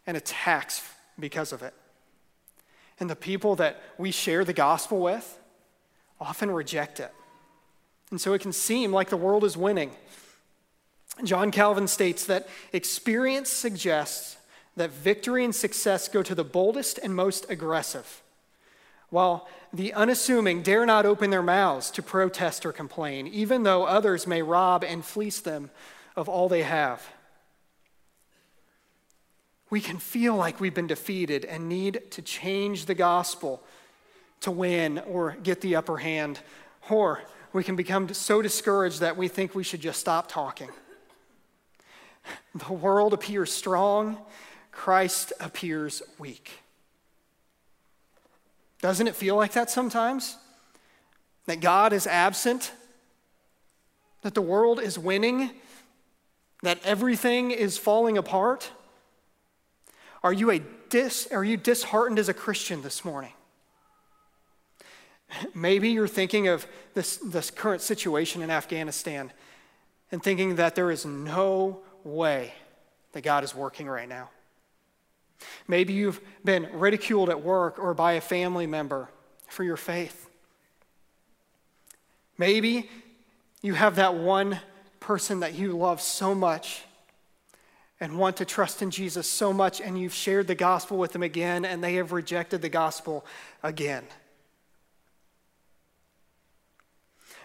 and 0.06 0.16
attacks 0.16 0.88
because 1.20 1.52
of 1.52 1.64
it. 1.64 1.74
And 3.00 3.10
the 3.10 3.16
people 3.16 3.56
that 3.56 3.82
we 3.98 4.12
share 4.12 4.46
the 4.46 4.54
gospel 4.54 5.00
with 5.00 5.40
often 6.22 6.52
reject 6.52 7.00
it. 7.00 7.12
And 8.12 8.22
so 8.22 8.34
it 8.34 8.42
can 8.42 8.54
seem 8.54 8.94
like 8.94 9.10
the 9.10 9.18
world 9.18 9.44
is 9.44 9.58
winning. 9.58 9.90
John 11.24 11.50
Calvin 11.50 11.88
states 11.88 12.28
that 12.28 12.48
experience 12.74 13.50
suggests 13.50 14.38
that 14.76 14.92
victory 14.92 15.44
and 15.44 15.56
success 15.56 16.10
go 16.10 16.22
to 16.22 16.36
the 16.36 16.44
boldest 16.44 17.00
and 17.00 17.16
most 17.16 17.50
aggressive, 17.50 18.22
while 19.10 19.48
the 19.74 19.94
unassuming 19.94 20.62
dare 20.62 20.86
not 20.86 21.06
open 21.06 21.30
their 21.30 21.44
mouths 21.44 21.92
to 21.92 22.04
protest 22.04 22.66
or 22.66 22.72
complain, 22.72 23.28
even 23.28 23.64
though 23.64 23.86
others 23.86 24.28
may 24.28 24.42
rob 24.42 24.84
and 24.84 25.04
fleece 25.04 25.40
them 25.40 25.70
of 26.16 26.30
all 26.30 26.50
they 26.50 26.64
have. 26.64 27.08
We 29.70 29.82
can 29.82 29.98
feel 29.98 30.36
like 30.36 30.60
we've 30.60 30.74
been 30.74 30.88
defeated 30.88 31.46
and 31.46 31.70
need 31.70 32.12
to 32.12 32.22
change 32.22 32.86
the 32.86 32.96
gospel 32.96 33.64
to 34.42 34.52
win 34.52 35.00
or 35.00 35.38
get 35.44 35.62
the 35.62 35.76
upper 35.76 35.98
hand, 35.98 36.40
or 36.90 37.22
we 37.54 37.64
can 37.64 37.76
become 37.76 38.12
so 38.14 38.42
discouraged 38.42 39.02
that 39.02 39.18
we 39.18 39.28
think 39.28 39.54
we 39.54 39.64
should 39.64 39.82
just 39.82 40.00
stop 40.00 40.30
talking. 40.30 40.70
The 42.56 42.74
world 42.74 43.14
appears 43.14 43.52
strong, 43.52 44.18
Christ 44.72 45.34
appears 45.40 46.02
weak. 46.18 46.52
Doesn't 48.82 49.08
it 49.08 49.16
feel 49.16 49.36
like 49.36 49.54
that 49.54 49.70
sometimes? 49.70 50.38
That 51.46 51.60
God 51.60 51.94
is 51.94 52.08
absent? 52.08 52.72
That 54.22 54.34
the 54.34 54.42
world 54.42 54.80
is 54.80 54.98
winning? 54.98 55.52
That 56.64 56.80
everything 56.84 57.52
is 57.52 57.78
falling 57.78 58.18
apart? 58.18 58.72
Are 60.24 60.34
you, 60.34 60.52
a 60.52 60.60
dis, 60.90 61.28
are 61.32 61.44
you 61.44 61.58
disheartened 61.58 62.20
as 62.20 62.30
a 62.30 62.34
Christian 62.34 62.82
this 62.82 63.06
morning? 63.06 63.32
Maybe 65.54 65.90
you're 65.90 66.08
thinking 66.08 66.48
of 66.48 66.68
this, 66.94 67.18
this 67.18 67.52
current 67.52 67.82
situation 67.82 68.42
in 68.42 68.50
Afghanistan 68.50 69.32
and 70.12 70.22
thinking 70.22 70.56
that 70.56 70.76
there 70.76 70.92
is 70.92 71.06
no 71.06 71.82
way 72.04 72.54
that 73.14 73.22
God 73.22 73.44
is 73.44 73.54
working 73.54 73.88
right 73.88 74.10
now. 74.10 74.30
Maybe 75.68 75.94
you've 75.94 76.22
been 76.44 76.70
ridiculed 76.74 77.30
at 77.30 77.44
work 77.44 77.80
or 77.80 77.94
by 77.94 78.14
a 78.14 78.22
family 78.22 78.68
member 78.68 79.10
for 79.48 79.64
your 79.64 79.78
faith. 79.78 80.30
Maybe 82.38 82.90
you 83.62 83.74
have 83.74 83.96
that 83.98 84.16
one 84.16 84.60
person 85.00 85.42
that 85.42 85.56
you 85.56 85.78
love 85.78 86.02
so 86.02 86.34
much 86.34 86.84
and 88.00 88.18
want 88.18 88.38
to 88.38 88.46
trust 88.46 88.82
in 88.82 88.92
Jesus 88.92 89.30
so 89.30 89.52
much, 89.52 89.82
and 89.82 90.00
you've 90.00 90.14
shared 90.14 90.48
the 90.48 90.56
gospel 90.56 90.98
with 90.98 91.12
them 91.12 91.24
again, 91.24 91.66
and 91.66 91.84
they 91.84 91.96
have 91.96 92.14
rejected 92.14 92.62
the 92.62 92.70
gospel 92.70 93.26
again. 93.62 94.06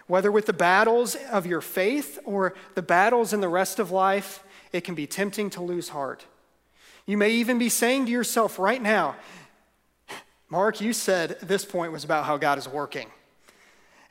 Whether 0.07 0.31
with 0.31 0.45
the 0.45 0.53
battles 0.53 1.15
of 1.31 1.45
your 1.45 1.61
faith 1.61 2.19
or 2.23 2.53
the 2.75 2.81
battles 2.81 3.33
in 3.33 3.41
the 3.41 3.49
rest 3.49 3.79
of 3.79 3.91
life, 3.91 4.43
it 4.71 4.81
can 4.81 4.95
be 4.95 5.07
tempting 5.07 5.49
to 5.51 5.61
lose 5.61 5.89
heart. 5.89 6.25
You 7.05 7.17
may 7.17 7.31
even 7.31 7.59
be 7.59 7.69
saying 7.69 8.05
to 8.05 8.11
yourself 8.11 8.57
right 8.57 8.81
now, 8.81 9.15
Mark, 10.49 10.81
you 10.81 10.93
said 10.93 11.39
this 11.41 11.65
point 11.65 11.91
was 11.91 12.03
about 12.03 12.25
how 12.25 12.37
God 12.37 12.57
is 12.57 12.67
working. 12.67 13.07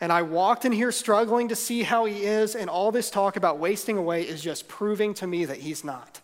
And 0.01 0.13
I 0.13 0.23
walked 0.23 0.65
in 0.65 0.73
here 0.73 0.93
struggling 0.93 1.49
to 1.49 1.57
see 1.57 1.83
how 1.83 2.05
he 2.05 2.25
is, 2.25 2.55
and 2.55 2.69
all 2.69 2.93
this 2.93 3.11
talk 3.11 3.37
about 3.37 3.59
wasting 3.59 3.97
away 3.97 4.23
is 4.23 4.43
just 4.43 4.69
proving 4.69 5.15
to 5.15 5.27
me 5.27 5.45
that 5.45 5.59
he's 5.59 5.85
not. 5.85 6.21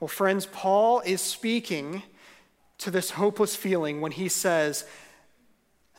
Well, 0.00 0.08
friends, 0.08 0.46
Paul 0.46 1.00
is 1.00 1.20
speaking 1.20 2.02
to 2.78 2.90
this 2.90 3.10
hopeless 3.10 3.56
feeling 3.56 4.00
when 4.00 4.12
he 4.12 4.28
says 4.28 4.84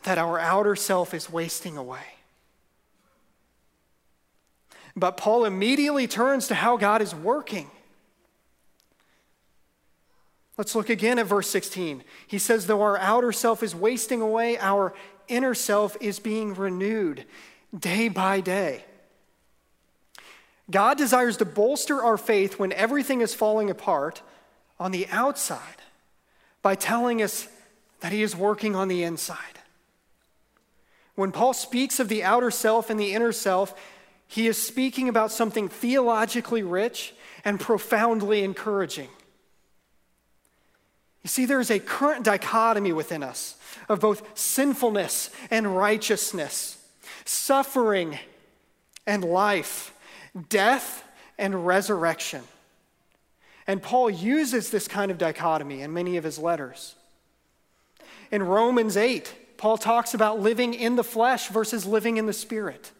that 0.04 0.16
our 0.16 0.38
outer 0.38 0.74
self 0.74 1.12
is 1.12 1.30
wasting 1.30 1.76
away. 1.76 2.16
But 4.96 5.16
Paul 5.16 5.44
immediately 5.44 6.06
turns 6.06 6.48
to 6.48 6.54
how 6.54 6.78
God 6.78 7.02
is 7.02 7.14
working. 7.14 7.70
Let's 10.60 10.74
look 10.74 10.90
again 10.90 11.18
at 11.18 11.24
verse 11.24 11.48
16. 11.48 12.04
He 12.26 12.36
says, 12.36 12.66
Though 12.66 12.82
our 12.82 12.98
outer 12.98 13.32
self 13.32 13.62
is 13.62 13.74
wasting 13.74 14.20
away, 14.20 14.58
our 14.58 14.92
inner 15.26 15.54
self 15.54 15.96
is 16.02 16.18
being 16.18 16.52
renewed 16.52 17.24
day 17.74 18.08
by 18.08 18.42
day. 18.42 18.84
God 20.70 20.98
desires 20.98 21.38
to 21.38 21.46
bolster 21.46 22.02
our 22.02 22.18
faith 22.18 22.58
when 22.58 22.74
everything 22.74 23.22
is 23.22 23.32
falling 23.32 23.70
apart 23.70 24.20
on 24.78 24.92
the 24.92 25.06
outside 25.08 25.80
by 26.60 26.74
telling 26.74 27.22
us 27.22 27.48
that 28.00 28.12
He 28.12 28.22
is 28.22 28.36
working 28.36 28.76
on 28.76 28.88
the 28.88 29.02
inside. 29.02 29.60
When 31.14 31.32
Paul 31.32 31.54
speaks 31.54 31.98
of 31.98 32.08
the 32.08 32.22
outer 32.22 32.50
self 32.50 32.90
and 32.90 33.00
the 33.00 33.14
inner 33.14 33.32
self, 33.32 33.74
he 34.28 34.46
is 34.46 34.62
speaking 34.62 35.08
about 35.08 35.32
something 35.32 35.70
theologically 35.70 36.62
rich 36.62 37.14
and 37.46 37.58
profoundly 37.58 38.44
encouraging. 38.44 39.08
You 41.22 41.28
see, 41.28 41.44
there 41.44 41.60
is 41.60 41.70
a 41.70 41.78
current 41.78 42.24
dichotomy 42.24 42.92
within 42.92 43.22
us 43.22 43.56
of 43.88 44.00
both 44.00 44.22
sinfulness 44.38 45.30
and 45.50 45.76
righteousness, 45.76 46.78
suffering 47.24 48.18
and 49.06 49.24
life, 49.24 49.94
death 50.48 51.04
and 51.38 51.66
resurrection. 51.66 52.42
And 53.66 53.82
Paul 53.82 54.10
uses 54.10 54.70
this 54.70 54.88
kind 54.88 55.10
of 55.10 55.18
dichotomy 55.18 55.82
in 55.82 55.92
many 55.92 56.16
of 56.16 56.24
his 56.24 56.38
letters. 56.38 56.94
In 58.30 58.42
Romans 58.42 58.96
8, 58.96 59.34
Paul 59.58 59.76
talks 59.76 60.14
about 60.14 60.40
living 60.40 60.72
in 60.72 60.96
the 60.96 61.04
flesh 61.04 61.48
versus 61.48 61.84
living 61.84 62.16
in 62.16 62.26
the 62.26 62.32
spirit. 62.32 62.92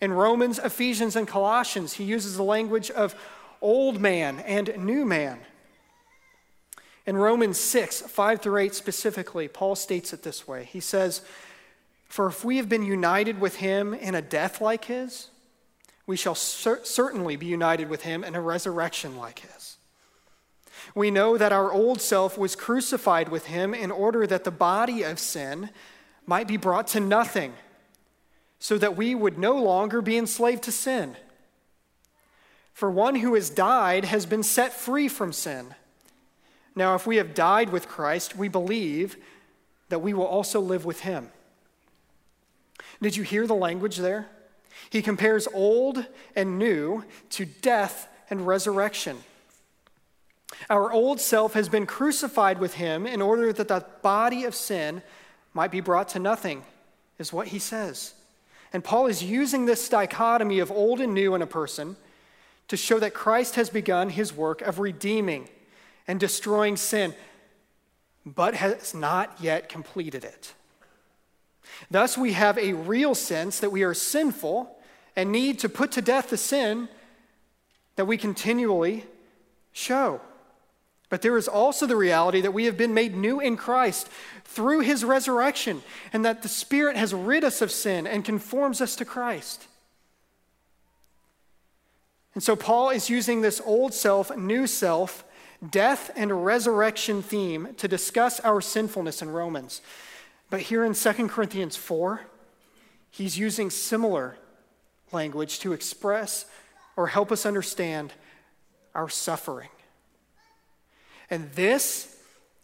In 0.00 0.12
Romans, 0.12 0.58
Ephesians, 0.58 1.16
and 1.16 1.26
Colossians, 1.26 1.94
he 1.94 2.04
uses 2.04 2.36
the 2.36 2.42
language 2.42 2.90
of 2.90 3.14
old 3.60 4.00
man 4.00 4.40
and 4.40 4.76
new 4.76 5.06
man. 5.06 5.38
In 7.06 7.16
Romans 7.16 7.58
6, 7.58 8.02
5 8.02 8.40
through 8.40 8.58
8 8.58 8.74
specifically, 8.74 9.48
Paul 9.48 9.74
states 9.74 10.12
it 10.12 10.22
this 10.22 10.46
way 10.46 10.64
He 10.64 10.80
says, 10.80 11.22
For 12.06 12.26
if 12.26 12.44
we 12.44 12.58
have 12.58 12.68
been 12.68 12.84
united 12.84 13.40
with 13.40 13.56
him 13.56 13.94
in 13.94 14.14
a 14.14 14.22
death 14.22 14.60
like 14.60 14.84
his, 14.84 15.28
we 16.06 16.16
shall 16.16 16.34
cer- 16.34 16.84
certainly 16.84 17.36
be 17.36 17.46
united 17.46 17.88
with 17.88 18.02
him 18.02 18.24
in 18.24 18.34
a 18.34 18.40
resurrection 18.40 19.16
like 19.16 19.40
his. 19.40 19.76
We 20.94 21.10
know 21.10 21.38
that 21.38 21.52
our 21.52 21.72
old 21.72 22.00
self 22.00 22.36
was 22.36 22.56
crucified 22.56 23.28
with 23.28 23.46
him 23.46 23.72
in 23.72 23.90
order 23.90 24.26
that 24.26 24.44
the 24.44 24.50
body 24.50 25.02
of 25.02 25.18
sin 25.18 25.70
might 26.26 26.48
be 26.48 26.56
brought 26.56 26.88
to 26.88 27.00
nothing 27.00 27.54
so 28.58 28.78
that 28.78 28.96
we 28.96 29.14
would 29.14 29.38
no 29.38 29.56
longer 29.56 30.00
be 30.02 30.16
enslaved 30.16 30.62
to 30.64 30.72
sin. 30.72 31.16
For 32.72 32.90
one 32.90 33.16
who 33.16 33.34
has 33.34 33.50
died 33.50 34.04
has 34.04 34.26
been 34.26 34.42
set 34.42 34.72
free 34.72 35.08
from 35.08 35.32
sin. 35.32 35.74
Now, 36.74 36.94
if 36.94 37.06
we 37.06 37.16
have 37.16 37.34
died 37.34 37.70
with 37.70 37.88
Christ, 37.88 38.36
we 38.36 38.48
believe 38.48 39.16
that 39.88 40.00
we 40.00 40.14
will 40.14 40.26
also 40.26 40.60
live 40.60 40.84
with 40.84 41.00
him. 41.00 41.30
Did 43.00 43.16
you 43.16 43.22
hear 43.24 43.46
the 43.46 43.54
language 43.54 43.96
there? 43.98 44.28
He 44.88 45.02
compares 45.02 45.46
old 45.52 46.06
and 46.34 46.58
new 46.58 47.04
to 47.30 47.44
death 47.44 48.08
and 48.30 48.46
resurrection. 48.46 49.18
Our 50.70 50.92
old 50.92 51.20
self 51.20 51.54
has 51.54 51.68
been 51.68 51.86
crucified 51.86 52.58
with 52.58 52.74
him 52.74 53.06
in 53.06 53.20
order 53.20 53.52
that 53.52 53.68
the 53.68 53.84
body 54.02 54.44
of 54.44 54.54
sin 54.54 55.02
might 55.54 55.70
be 55.70 55.80
brought 55.80 56.08
to 56.10 56.18
nothing, 56.18 56.62
is 57.18 57.32
what 57.32 57.48
he 57.48 57.58
says. 57.58 58.14
And 58.72 58.82
Paul 58.82 59.06
is 59.06 59.22
using 59.22 59.66
this 59.66 59.88
dichotomy 59.88 60.58
of 60.58 60.70
old 60.70 61.00
and 61.00 61.12
new 61.12 61.34
in 61.34 61.42
a 61.42 61.46
person 61.46 61.96
to 62.68 62.76
show 62.76 62.98
that 63.00 63.12
Christ 63.12 63.56
has 63.56 63.68
begun 63.68 64.08
his 64.08 64.32
work 64.32 64.62
of 64.62 64.78
redeeming 64.78 65.48
and 66.12 66.20
destroying 66.20 66.76
sin, 66.76 67.14
but 68.26 68.52
has 68.52 68.92
not 68.92 69.34
yet 69.40 69.70
completed 69.70 70.24
it. 70.24 70.52
Thus, 71.90 72.18
we 72.18 72.34
have 72.34 72.58
a 72.58 72.74
real 72.74 73.14
sense 73.14 73.60
that 73.60 73.72
we 73.72 73.82
are 73.82 73.94
sinful 73.94 74.76
and 75.16 75.32
need 75.32 75.58
to 75.60 75.70
put 75.70 75.90
to 75.92 76.02
death 76.02 76.28
the 76.28 76.36
sin 76.36 76.90
that 77.96 78.04
we 78.04 78.18
continually 78.18 79.06
show. 79.72 80.20
But 81.08 81.22
there 81.22 81.38
is 81.38 81.48
also 81.48 81.86
the 81.86 81.96
reality 81.96 82.42
that 82.42 82.52
we 82.52 82.66
have 82.66 82.76
been 82.76 82.92
made 82.92 83.16
new 83.16 83.40
in 83.40 83.56
Christ 83.56 84.06
through 84.44 84.80
his 84.80 85.06
resurrection, 85.06 85.82
and 86.12 86.26
that 86.26 86.42
the 86.42 86.48
Spirit 86.50 86.94
has 86.94 87.14
rid 87.14 87.42
us 87.42 87.62
of 87.62 87.70
sin 87.70 88.06
and 88.06 88.22
conforms 88.22 88.82
us 88.82 88.96
to 88.96 89.06
Christ. 89.06 89.66
And 92.34 92.42
so 92.42 92.54
Paul 92.54 92.90
is 92.90 93.08
using 93.08 93.40
this 93.40 93.62
old 93.64 93.94
self, 93.94 94.36
new 94.36 94.66
self, 94.66 95.24
death 95.70 96.10
and 96.16 96.44
resurrection 96.44 97.22
theme 97.22 97.68
to 97.76 97.88
discuss 97.88 98.40
our 98.40 98.60
sinfulness 98.60 99.22
in 99.22 99.30
Romans. 99.30 99.80
But 100.50 100.60
here 100.60 100.84
in 100.84 100.94
2 100.94 101.28
Corinthians 101.28 101.76
4, 101.76 102.20
he's 103.10 103.38
using 103.38 103.70
similar 103.70 104.36
language 105.12 105.60
to 105.60 105.72
express 105.72 106.46
or 106.96 107.06
help 107.06 107.30
us 107.30 107.46
understand 107.46 108.12
our 108.94 109.08
suffering. 109.08 109.68
And 111.30 111.50
this 111.52 112.16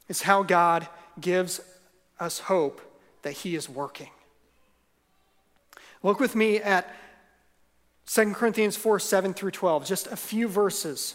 is 0.09 0.23
how 0.23 0.43
God 0.43 0.87
gives 1.21 1.61
us 2.21 2.41
hope 2.41 2.81
that 3.23 3.33
he 3.33 3.55
is 3.55 3.69
working. 3.69 4.11
Look 6.03 6.21
with 6.21 6.35
me 6.35 6.59
at 6.59 6.95
2 8.07 8.33
Corinthians 8.33 8.77
4 8.77 8.99
7 8.99 9.35
through 9.35 9.51
12, 9.51 9.87
just 9.87 10.07
a 10.09 10.17
few 10.17 10.49
verses 10.49 11.15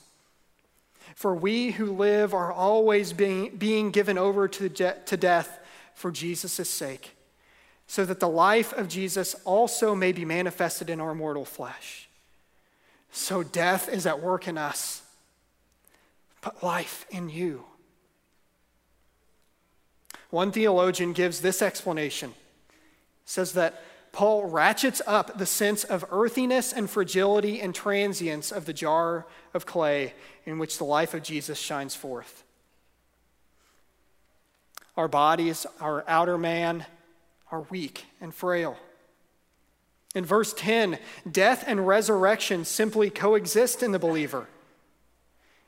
For 1.15 1.35
we 1.35 1.71
who 1.71 1.91
live 1.91 2.33
are 2.33 2.51
always 2.51 3.13
being, 3.13 3.55
being 3.55 3.91
given 3.91 4.17
over 4.17 4.47
to, 4.47 4.69
to 4.69 5.17
death 5.17 5.59
for 5.93 6.11
Jesus' 6.11 6.69
sake, 6.69 7.15
so 7.87 8.05
that 8.05 8.19
the 8.19 8.29
life 8.29 8.73
of 8.73 8.87
Jesus 8.87 9.35
also 9.45 9.93
may 9.93 10.11
be 10.11 10.25
manifested 10.25 10.89
in 10.89 10.99
our 10.99 11.13
mortal 11.13 11.45
flesh. 11.45 12.09
So 13.11 13.43
death 13.43 13.89
is 13.89 14.05
at 14.05 14.21
work 14.21 14.47
in 14.47 14.57
us, 14.57 15.01
but 16.41 16.63
life 16.63 17.05
in 17.11 17.29
you. 17.29 17.65
One 20.29 20.51
theologian 20.51 21.11
gives 21.11 21.41
this 21.41 21.61
explanation. 21.61 22.33
says 23.25 23.53
that 23.53 23.83
Paul 24.11 24.45
ratchets 24.45 25.01
up 25.07 25.37
the 25.37 25.45
sense 25.45 25.83
of 25.83 26.05
earthiness 26.11 26.73
and 26.73 26.89
fragility 26.89 27.61
and 27.61 27.73
transience 27.73 28.51
of 28.51 28.65
the 28.65 28.73
jar 28.73 29.25
of 29.53 29.65
clay 29.65 30.13
in 30.45 30.59
which 30.59 30.77
the 30.77 30.83
life 30.83 31.13
of 31.13 31.23
Jesus 31.23 31.57
shines 31.57 31.95
forth. 31.95 32.43
Our 34.97 35.07
bodies, 35.07 35.65
our 35.79 36.03
outer 36.07 36.37
man, 36.37 36.85
are 37.51 37.61
weak 37.69 38.05
and 38.19 38.33
frail. 38.33 38.77
In 40.13 40.25
verse 40.25 40.53
10, 40.53 40.99
death 41.29 41.63
and 41.65 41.87
resurrection 41.87 42.65
simply 42.65 43.09
coexist 43.09 43.81
in 43.81 43.93
the 43.93 43.99
believer. 43.99 44.47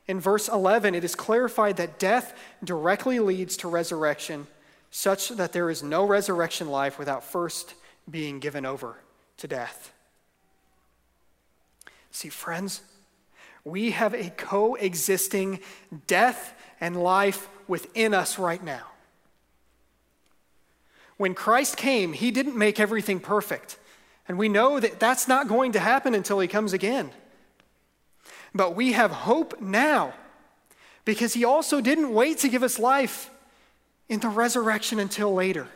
In 0.06 0.20
verse 0.20 0.48
11, 0.48 0.94
it 0.94 1.02
is 1.02 1.14
clarified 1.14 1.78
that 1.78 1.98
death 1.98 2.36
directly 2.62 3.20
leads 3.20 3.56
to 3.58 3.68
resurrection, 3.68 4.46
such 4.90 5.30
that 5.30 5.52
there 5.52 5.70
is 5.70 5.82
no 5.82 6.04
resurrection 6.06 6.68
life 6.68 6.98
without 6.98 7.24
first 7.24 7.74
being 8.10 8.38
given 8.38 8.66
over 8.66 8.96
to 9.38 9.48
death. 9.48 9.92
See, 12.10 12.28
friends, 12.28 12.82
we 13.64 13.92
have 13.92 14.14
a 14.14 14.30
coexisting 14.30 15.60
death 16.06 16.54
and 16.80 17.02
life 17.02 17.48
within 17.66 18.14
us 18.14 18.38
right 18.38 18.62
now. 18.62 18.86
When 21.16 21.34
Christ 21.34 21.76
came, 21.76 22.12
he 22.12 22.30
didn't 22.30 22.56
make 22.56 22.78
everything 22.78 23.20
perfect. 23.20 23.78
And 24.28 24.38
we 24.38 24.48
know 24.48 24.80
that 24.80 25.00
that's 25.00 25.28
not 25.28 25.48
going 25.48 25.72
to 25.72 25.80
happen 25.80 26.14
until 26.14 26.40
he 26.40 26.48
comes 26.48 26.72
again. 26.72 27.10
But 28.54 28.74
we 28.74 28.92
have 28.92 29.10
hope 29.10 29.60
now 29.60 30.14
because 31.04 31.34
he 31.34 31.44
also 31.44 31.80
didn't 31.80 32.12
wait 32.12 32.38
to 32.38 32.48
give 32.48 32.62
us 32.62 32.78
life 32.78 33.30
in 34.08 34.20
the 34.20 34.28
resurrection 34.28 34.98
until 34.98 35.34
later. 35.34 35.68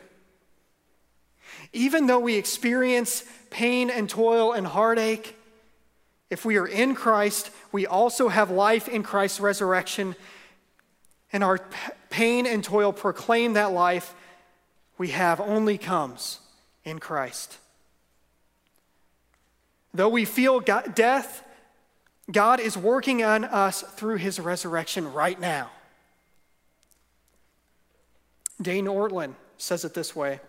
Even 1.73 2.07
though 2.07 2.19
we 2.19 2.35
experience 2.35 3.23
pain 3.49 3.89
and 3.89 4.09
toil 4.09 4.53
and 4.53 4.65
heartache, 4.65 5.35
if 6.29 6.45
we 6.45 6.57
are 6.57 6.67
in 6.67 6.95
Christ, 6.95 7.51
we 7.71 7.87
also 7.87 8.29
have 8.29 8.51
life 8.51 8.87
in 8.87 9.03
Christ's 9.03 9.39
resurrection, 9.39 10.15
and 11.31 11.43
our 11.43 11.59
pain 12.09 12.45
and 12.45 12.63
toil 12.63 12.91
proclaim 12.91 13.53
that 13.53 13.71
life 13.71 14.13
we 14.97 15.09
have 15.09 15.39
only 15.39 15.77
comes 15.77 16.39
in 16.83 16.99
Christ. 16.99 17.57
Though 19.93 20.09
we 20.09 20.25
feel 20.25 20.59
death, 20.59 21.43
God 22.31 22.59
is 22.59 22.77
working 22.77 23.23
on 23.23 23.43
us 23.43 23.81
through 23.81 24.17
his 24.17 24.39
resurrection 24.39 25.11
right 25.11 25.39
now. 25.39 25.71
Dane 28.61 28.85
Ortlund 28.85 29.35
says 29.57 29.85
it 29.85 29.93
this 29.93 30.15
way 30.15 30.39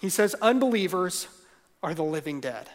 he 0.00 0.08
says, 0.08 0.34
Unbelievers 0.42 1.28
are 1.82 1.94
the 1.94 2.02
living 2.02 2.40
dead. 2.40 2.68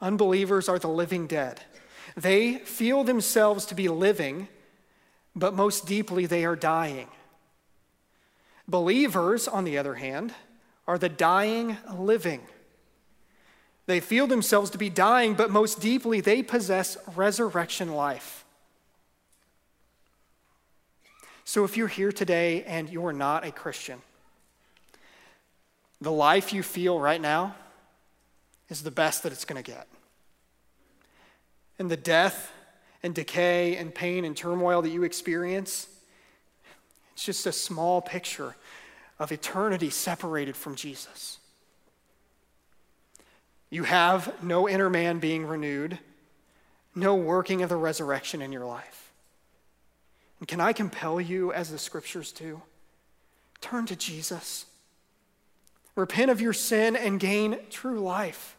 Unbelievers 0.00 0.68
are 0.68 0.78
the 0.78 0.88
living 0.88 1.26
dead. 1.26 1.60
They 2.16 2.56
feel 2.56 3.04
themselves 3.04 3.66
to 3.66 3.74
be 3.74 3.88
living, 3.88 4.48
but 5.34 5.54
most 5.54 5.86
deeply 5.86 6.26
they 6.26 6.44
are 6.44 6.56
dying. 6.56 7.08
Believers, 8.68 9.48
on 9.48 9.64
the 9.64 9.78
other 9.78 9.94
hand, 9.94 10.34
are 10.86 10.98
the 10.98 11.08
dying 11.08 11.76
living. 11.94 12.42
They 13.86 14.00
feel 14.00 14.26
themselves 14.26 14.70
to 14.70 14.78
be 14.78 14.88
dying, 14.88 15.34
but 15.34 15.50
most 15.50 15.80
deeply 15.80 16.20
they 16.20 16.42
possess 16.42 16.96
resurrection 17.14 17.92
life. 17.92 18.44
So 21.44 21.64
if 21.64 21.76
you're 21.76 21.88
here 21.88 22.12
today 22.12 22.64
and 22.64 22.88
you 22.88 23.04
are 23.06 23.12
not 23.12 23.44
a 23.44 23.52
Christian, 23.52 24.00
the 26.04 26.12
life 26.12 26.52
you 26.52 26.62
feel 26.62 27.00
right 27.00 27.20
now 27.20 27.56
is 28.68 28.82
the 28.82 28.90
best 28.90 29.22
that 29.22 29.32
it's 29.32 29.44
going 29.44 29.62
to 29.62 29.68
get. 29.68 29.88
And 31.78 31.90
the 31.90 31.96
death 31.96 32.52
and 33.02 33.14
decay 33.14 33.76
and 33.76 33.94
pain 33.94 34.24
and 34.24 34.36
turmoil 34.36 34.82
that 34.82 34.90
you 34.90 35.02
experience, 35.02 35.88
it's 37.12 37.24
just 37.24 37.46
a 37.46 37.52
small 37.52 38.00
picture 38.00 38.54
of 39.18 39.32
eternity 39.32 39.90
separated 39.90 40.56
from 40.56 40.74
Jesus. 40.74 41.38
You 43.70 43.84
have 43.84 44.42
no 44.42 44.68
inner 44.68 44.90
man 44.90 45.18
being 45.18 45.46
renewed, 45.46 45.98
no 46.94 47.14
working 47.14 47.62
of 47.62 47.68
the 47.68 47.76
resurrection 47.76 48.40
in 48.40 48.52
your 48.52 48.64
life. 48.64 49.12
And 50.38 50.46
can 50.46 50.60
I 50.60 50.72
compel 50.72 51.20
you, 51.20 51.52
as 51.52 51.70
the 51.70 51.78
scriptures 51.78 52.30
do, 52.30 52.62
turn 53.60 53.86
to 53.86 53.96
Jesus? 53.96 54.66
Repent 55.96 56.30
of 56.30 56.40
your 56.40 56.52
sin 56.52 56.96
and 56.96 57.20
gain 57.20 57.58
true 57.70 58.00
life. 58.00 58.56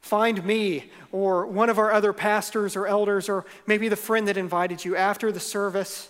Find 0.00 0.44
me 0.44 0.90
or 1.10 1.46
one 1.46 1.70
of 1.70 1.78
our 1.78 1.92
other 1.92 2.12
pastors 2.12 2.76
or 2.76 2.86
elders 2.86 3.28
or 3.28 3.44
maybe 3.66 3.88
the 3.88 3.96
friend 3.96 4.28
that 4.28 4.36
invited 4.36 4.84
you 4.84 4.96
after 4.96 5.30
the 5.32 5.40
service. 5.40 6.08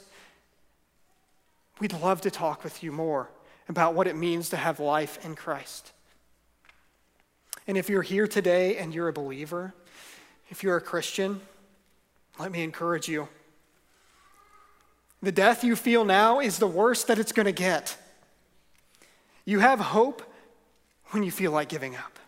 We'd 1.79 1.92
love 1.92 2.21
to 2.23 2.31
talk 2.31 2.64
with 2.64 2.83
you 2.83 2.92
more 2.92 3.29
about 3.68 3.95
what 3.95 4.07
it 4.07 4.16
means 4.16 4.49
to 4.51 4.57
have 4.57 4.81
life 4.81 5.25
in 5.25 5.35
Christ. 5.35 5.92
And 7.66 7.77
if 7.77 7.88
you're 7.88 8.03
here 8.03 8.27
today 8.27 8.77
and 8.77 8.95
you're 8.95 9.09
a 9.09 9.12
believer, 9.12 9.73
if 10.51 10.62
you're 10.62 10.77
a 10.77 10.81
Christian, 10.81 11.40
let 12.38 12.51
me 12.51 12.62
encourage 12.62 13.09
you. 13.09 13.29
The 15.23 15.33
death 15.33 15.62
you 15.62 15.77
feel 15.77 16.05
now 16.05 16.40
is 16.40 16.59
the 16.59 16.66
worst 16.66 17.07
that 17.07 17.18
it's 17.18 17.33
going 17.33 17.47
to 17.47 17.53
get. 17.53 17.97
You 19.45 19.61
have 19.61 19.81
hope 19.81 20.23
when 21.11 21.23
you 21.23 21.31
feel 21.31 21.53
like 21.53 21.69
giving 21.69 21.97
up. 21.97 22.19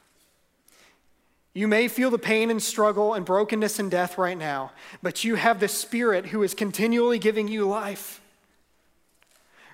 You 1.53 1.69
may 1.69 1.87
feel 1.87 2.11
the 2.11 2.19
pain 2.19 2.51
and 2.51 2.61
struggle 2.61 3.15
and 3.15 3.25
brokenness 3.25 3.79
and 3.79 3.89
death 3.91 4.19
right 4.19 4.37
now, 4.37 4.73
but 5.03 5.23
you 5.23 5.37
have 5.37 5.61
the 5.61 5.69
Spirit 5.69 6.27
who 6.27 6.43
is 6.43 6.53
continually 6.53 7.21
giving 7.21 7.47
you 7.47 7.67
life. 7.67 8.21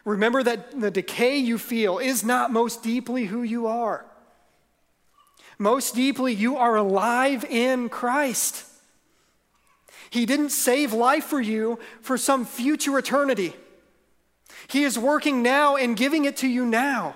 Remember 0.04 0.42
that 0.42 0.78
the 0.78 0.90
decay 0.90 1.38
you 1.38 1.56
feel 1.56 1.98
is 1.98 2.22
not 2.22 2.52
most 2.52 2.82
deeply 2.82 3.26
who 3.26 3.42
you 3.42 3.66
are. 3.66 4.04
Most 5.58 5.94
deeply, 5.94 6.34
you 6.34 6.56
are 6.56 6.76
alive 6.76 7.44
in 7.44 7.88
Christ. 7.88 8.64
He 10.10 10.26
didn't 10.26 10.50
save 10.50 10.92
life 10.92 11.24
for 11.24 11.40
you 11.40 11.78
for 12.00 12.18
some 12.18 12.44
future 12.44 12.98
eternity. 12.98 13.54
He 14.68 14.84
is 14.84 14.98
working 14.98 15.42
now 15.42 15.76
and 15.76 15.96
giving 15.96 16.24
it 16.24 16.36
to 16.38 16.48
you 16.48 16.66
now. 16.66 17.14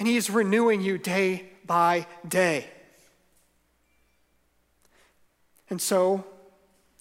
And 0.00 0.08
He 0.08 0.16
is 0.16 0.28
renewing 0.30 0.80
you 0.80 0.98
day 0.98 1.44
by 1.64 2.06
day. 2.26 2.66
And 5.68 5.80
so, 5.80 6.24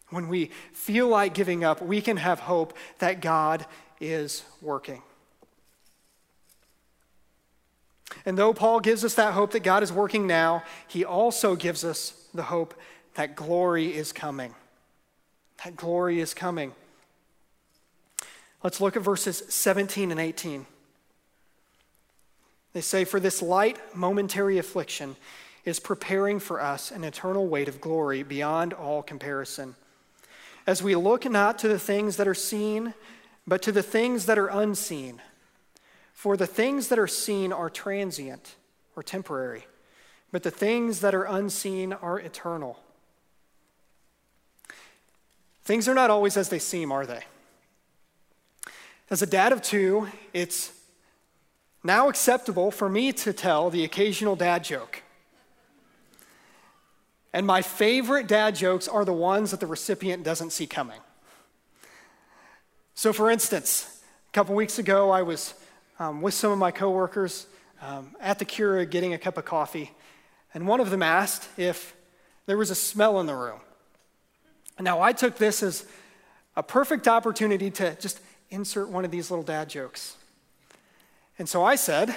when 0.10 0.28
we 0.28 0.52
feel 0.74 1.08
like 1.08 1.34
giving 1.34 1.64
up, 1.64 1.82
we 1.82 2.02
can 2.02 2.18
have 2.18 2.42
hope 2.42 2.76
that 3.00 3.22
God 3.22 3.66
is 4.00 4.44
working. 4.62 5.02
And 8.26 8.38
though 8.38 8.54
Paul 8.54 8.80
gives 8.80 9.06
us 9.06 9.16
that 9.16 9.34
hope 9.34 9.52
that 9.52 9.62
God 9.62 9.82
is 9.82 9.92
working 9.92 10.28
now, 10.28 10.64
he 10.88 11.06
also 11.06 11.56
gives 11.56 11.84
us 11.84 12.28
the 12.34 12.44
hope 12.44 12.74
that 13.16 13.36
glory 13.36 13.96
is 13.96 14.12
coming. 14.12 14.54
That 15.64 15.76
glory 15.76 16.20
is 16.20 16.34
coming. 16.34 16.74
Let's 18.64 18.82
look 18.82 18.98
at 18.98 19.04
verses 19.04 19.44
17 19.48 20.12
and 20.12 20.20
18. 20.20 20.66
They 22.74 22.82
say, 22.82 23.04
For 23.04 23.20
this 23.20 23.42
light 23.42 23.80
momentary 23.96 24.58
affliction 24.58 25.16
is 25.66 25.80
preparing 25.80 26.40
for 26.40 26.62
us 26.62 26.92
an 26.92 27.04
eternal 27.04 27.48
weight 27.48 27.68
of 27.68 27.82
glory 27.82 28.24
beyond 28.24 28.74
all 28.74 29.02
comparison. 29.04 29.76
As 30.68 30.84
we 30.84 30.96
look 30.96 31.26
not 31.26 31.58
to 31.60 31.68
the 31.68 31.80
things 31.80 32.18
that 32.18 32.28
are 32.28 32.34
seen, 32.34 32.94
but 33.48 33.62
to 33.64 33.72
the 33.72 33.84
things 33.84 34.26
that 34.28 34.38
are 34.38 34.48
unseen. 34.48 35.22
For 36.14 36.38
the 36.38 36.48
things 36.48 36.90
that 36.90 37.00
are 37.00 37.08
seen 37.08 37.52
are 37.52 37.70
transient 37.70 38.56
or 38.96 39.02
temporary, 39.02 39.66
but 40.32 40.44
the 40.44 40.52
things 40.52 41.00
that 41.00 41.16
are 41.16 41.24
unseen 41.24 41.94
are 41.94 42.20
eternal. 42.20 42.80
Things 45.64 45.88
are 45.88 45.94
not 45.94 46.10
always 46.10 46.36
as 46.36 46.50
they 46.50 46.60
seem, 46.60 46.92
are 46.92 47.06
they? 47.06 47.24
As 49.10 49.22
a 49.22 49.28
dad 49.28 49.52
of 49.52 49.62
two, 49.62 50.08
it's 50.34 50.72
now 51.84 52.10
acceptable 52.10 52.72
for 52.72 52.90
me 52.90 53.14
to 53.14 53.34
tell 53.34 53.70
the 53.70 53.84
occasional 53.84 54.36
dad 54.36 54.64
joke. 54.64 55.04
And 57.34 57.46
my 57.46 57.62
favorite 57.62 58.28
dad 58.28 58.56
jokes 58.56 58.88
are 58.88 59.06
the 59.06 59.14
ones 59.14 59.52
that 59.52 59.60
the 59.60 59.68
recipient 59.68 60.24
doesn't 60.24 60.52
see 60.52 60.68
coming. 60.68 61.00
So, 62.96 63.14
for 63.14 63.30
instance, 63.30 64.02
a 64.30 64.32
couple 64.34 64.56
weeks 64.56 64.80
ago, 64.80 65.12
I 65.12 65.22
was 65.22 65.54
um, 66.00 66.22
with 66.22 66.34
some 66.34 66.52
of 66.52 66.58
my 66.58 66.72
coworkers 66.72 67.48
um, 67.82 68.16
at 68.20 68.40
the 68.40 68.46
Keurig 68.46 68.90
getting 68.90 69.14
a 69.14 69.18
cup 69.18 69.38
of 69.38 69.46
coffee, 69.46 69.92
and 70.54 70.68
one 70.68 70.80
of 70.80 70.90
them 70.90 71.04
asked 71.04 71.48
if 71.58 71.96
there 72.46 72.58
was 72.58 72.72
a 72.72 72.76
smell 72.76 73.20
in 73.20 73.26
the 73.26 73.36
room. 73.36 73.60
Now, 74.80 75.02
I 75.02 75.14
took 75.14 75.38
this 75.38 75.62
as 75.62 75.86
a 76.56 76.64
perfect 76.64 77.08
opportunity 77.08 77.70
to 77.72 77.96
just 78.00 78.20
insert 78.50 78.90
one 78.90 79.06
of 79.06 79.12
these 79.12 79.30
little 79.30 79.46
dad 79.46 79.70
jokes. 79.70 80.16
And 81.40 81.48
so 81.48 81.64
I 81.64 81.76
said, 81.76 82.14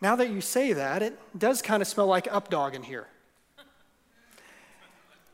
now 0.00 0.16
that 0.16 0.30
you 0.30 0.40
say 0.40 0.72
that, 0.72 1.02
it 1.02 1.18
does 1.38 1.60
kind 1.60 1.82
of 1.82 1.86
smell 1.86 2.06
like 2.06 2.24
updog 2.24 2.72
in 2.74 2.82
here. 2.82 3.06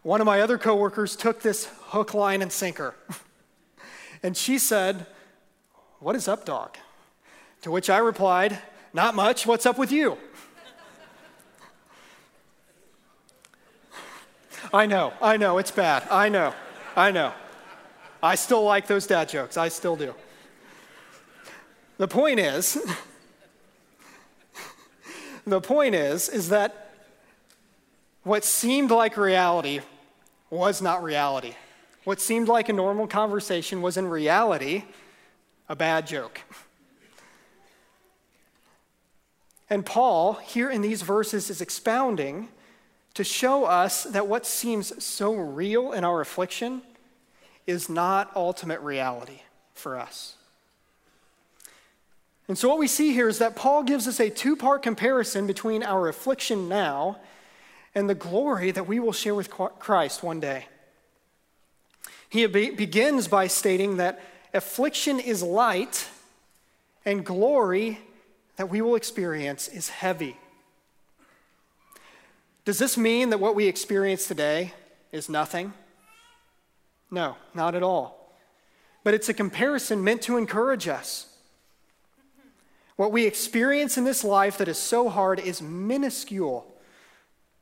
One 0.02 0.20
of 0.20 0.26
my 0.26 0.40
other 0.40 0.58
coworkers 0.58 1.16
took 1.16 1.40
this 1.40 1.66
hook, 1.87 2.12
line, 2.12 2.42
and 2.42 2.52
sinker. 2.52 2.94
and 4.22 4.37
she 4.37 4.58
said, 4.58 5.06
What 6.00 6.16
is 6.16 6.28
up, 6.28 6.44
dog? 6.44 6.76
To 7.62 7.70
which 7.70 7.88
I 7.88 7.98
replied, 7.98 8.58
Not 8.92 9.14
much. 9.14 9.46
What's 9.46 9.64
up 9.64 9.78
with 9.78 9.92
you? 9.92 10.18
I 14.72 14.87
know, 14.87 15.12
I 15.22 15.37
know, 15.37 15.58
it's 15.58 15.70
bad. 15.70 16.06
I 16.11 16.28
know, 16.28 16.52
I 16.96 17.11
know. 17.11 17.32
I 18.22 18.34
still 18.34 18.62
like 18.62 18.87
those 18.87 19.06
dad 19.06 19.28
jokes. 19.28 19.56
I 19.56 19.68
still 19.68 19.96
do. 19.96 20.14
The 21.98 22.08
point 22.08 22.38
is, 22.38 22.78
the 25.46 25.61
point 25.61 25.94
is, 25.94 26.28
is 26.28 26.50
that 26.50 26.94
what 28.22 28.44
seemed 28.44 28.90
like 28.90 29.16
reality 29.16 29.80
was 30.48 30.80
not 30.80 31.02
reality. 31.02 31.54
What 32.04 32.20
seemed 32.20 32.48
like 32.48 32.68
a 32.68 32.72
normal 32.72 33.06
conversation 33.06 33.82
was 33.82 33.96
in 33.96 34.06
reality 34.06 34.84
a 35.68 35.76
bad 35.76 36.06
joke. 36.06 36.40
And 39.68 39.84
Paul, 39.84 40.34
here 40.34 40.70
in 40.70 40.80
these 40.80 41.02
verses, 41.02 41.50
is 41.50 41.61
expounding 41.61 42.48
to 43.14 43.24
show 43.24 43.64
us 43.64 44.04
that 44.04 44.28
what 44.28 44.46
seems 44.46 45.04
so 45.04 45.34
real 45.34 45.92
in 45.92 46.04
our 46.04 46.20
affliction 46.20 46.80
is 47.66 47.90
not 47.90 48.34
ultimate 48.34 48.80
reality 48.80 49.42
for 49.74 49.98
us. 49.98 50.38
And 52.48 52.56
so, 52.56 52.68
what 52.68 52.78
we 52.78 52.88
see 52.88 53.12
here 53.12 53.28
is 53.28 53.38
that 53.38 53.56
Paul 53.56 53.82
gives 53.82 54.08
us 54.08 54.18
a 54.18 54.30
two 54.30 54.56
part 54.56 54.82
comparison 54.82 55.46
between 55.46 55.82
our 55.82 56.08
affliction 56.08 56.68
now 56.68 57.18
and 57.94 58.08
the 58.08 58.14
glory 58.14 58.70
that 58.70 58.87
we 58.87 58.98
will 58.98 59.12
share 59.12 59.34
with 59.34 59.50
Christ 59.50 60.22
one 60.22 60.40
day. 60.40 60.66
He 62.30 62.46
begins 62.46 63.28
by 63.28 63.46
stating 63.46 63.98
that 63.98 64.20
affliction 64.52 65.20
is 65.20 65.42
light 65.42 66.08
and 67.04 67.24
glory 67.24 68.00
that 68.56 68.68
we 68.68 68.80
will 68.80 68.96
experience 68.96 69.68
is 69.68 69.88
heavy. 69.88 70.37
Does 72.64 72.78
this 72.78 72.98
mean 72.98 73.30
that 73.30 73.40
what 73.40 73.54
we 73.54 73.66
experience 73.66 74.26
today 74.26 74.74
is 75.11 75.28
nothing? 75.28 75.72
No, 77.11 77.37
not 77.54 77.74
at 77.74 77.82
all. 77.82 78.34
But 79.04 79.14
it's 79.14 79.30
a 79.30 79.34
comparison 79.34 80.04
meant 80.04 80.22
to 80.22 80.37
encourage 80.37 80.87
us. 80.87 81.34
What 82.98 83.12
we 83.12 83.26
experience 83.26 83.96
in 83.96 84.02
this 84.02 84.24
life 84.24 84.58
that 84.58 84.66
is 84.66 84.76
so 84.76 85.08
hard 85.08 85.38
is 85.38 85.62
minuscule 85.62 86.66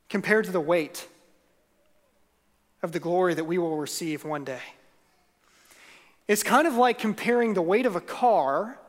compared 0.09 0.45
to 0.45 0.51
the 0.51 0.59
weight 0.59 1.07
of 2.81 2.91
the 2.91 2.99
glory 2.99 3.35
that 3.35 3.43
we 3.43 3.59
will 3.59 3.77
receive 3.77 4.25
one 4.25 4.43
day. 4.43 4.63
It's 6.27 6.41
kind 6.41 6.67
of 6.67 6.73
like 6.73 6.97
comparing 6.97 7.53
the 7.53 7.61
weight 7.61 7.85
of 7.85 7.95
a 7.95 8.01
car 8.01 8.79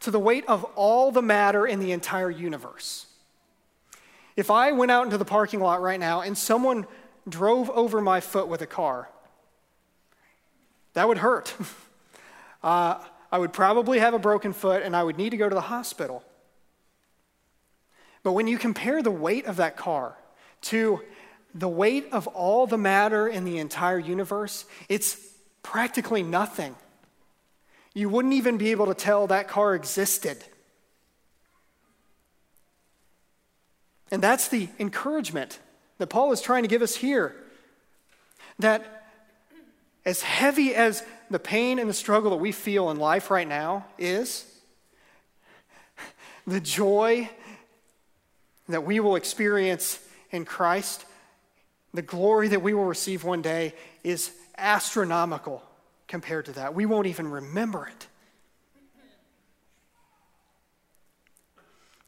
to 0.00 0.10
the 0.10 0.18
weight 0.18 0.46
of 0.48 0.64
all 0.74 1.12
the 1.12 1.20
matter 1.20 1.66
in 1.66 1.80
the 1.80 1.92
entire 1.92 2.30
universe. 2.30 3.04
If 4.36 4.50
I 4.50 4.72
went 4.72 4.90
out 4.90 5.04
into 5.04 5.18
the 5.18 5.26
parking 5.26 5.60
lot 5.60 5.82
right 5.82 6.00
now 6.00 6.22
and 6.22 6.38
someone 6.38 6.86
drove 7.28 7.68
over 7.68 8.00
my 8.00 8.20
foot 8.20 8.48
with 8.48 8.62
a 8.62 8.66
car, 8.66 9.10
that 10.94 11.06
would 11.06 11.18
hurt. 11.18 11.54
uh, 12.62 13.04
I 13.34 13.38
would 13.38 13.52
probably 13.52 13.98
have 13.98 14.14
a 14.14 14.18
broken 14.20 14.52
foot 14.52 14.84
and 14.84 14.94
I 14.94 15.02
would 15.02 15.18
need 15.18 15.30
to 15.30 15.36
go 15.36 15.48
to 15.48 15.54
the 15.56 15.60
hospital. 15.60 16.22
But 18.22 18.30
when 18.30 18.46
you 18.46 18.58
compare 18.58 19.02
the 19.02 19.10
weight 19.10 19.46
of 19.46 19.56
that 19.56 19.76
car 19.76 20.16
to 20.62 21.02
the 21.52 21.66
weight 21.66 22.06
of 22.12 22.28
all 22.28 22.68
the 22.68 22.78
matter 22.78 23.26
in 23.26 23.44
the 23.44 23.58
entire 23.58 23.98
universe, 23.98 24.66
it's 24.88 25.18
practically 25.64 26.22
nothing. 26.22 26.76
You 27.92 28.08
wouldn't 28.08 28.34
even 28.34 28.56
be 28.56 28.70
able 28.70 28.86
to 28.86 28.94
tell 28.94 29.26
that 29.26 29.48
car 29.48 29.74
existed. 29.74 30.44
And 34.12 34.22
that's 34.22 34.46
the 34.46 34.68
encouragement 34.78 35.58
that 35.98 36.06
Paul 36.06 36.30
is 36.30 36.40
trying 36.40 36.62
to 36.62 36.68
give 36.68 36.82
us 36.82 36.94
here. 36.94 37.34
That 38.60 39.10
as 40.04 40.22
heavy 40.22 40.72
as 40.72 41.02
the 41.30 41.38
pain 41.38 41.78
and 41.78 41.88
the 41.88 41.94
struggle 41.94 42.30
that 42.30 42.36
we 42.36 42.52
feel 42.52 42.90
in 42.90 42.98
life 42.98 43.30
right 43.30 43.48
now 43.48 43.86
is, 43.98 44.44
the 46.46 46.60
joy 46.60 47.28
that 48.68 48.84
we 48.84 49.00
will 49.00 49.16
experience 49.16 49.98
in 50.30 50.44
Christ 50.44 51.04
the 51.94 52.02
glory 52.02 52.48
that 52.48 52.60
we 52.60 52.74
will 52.74 52.84
receive 52.84 53.22
one 53.22 53.40
day 53.40 53.72
is 54.02 54.32
astronomical 54.58 55.62
compared 56.08 56.44
to 56.46 56.52
that. 56.52 56.74
We 56.74 56.86
won't 56.86 57.06
even 57.06 57.30
remember 57.30 57.86
it. 57.86 58.08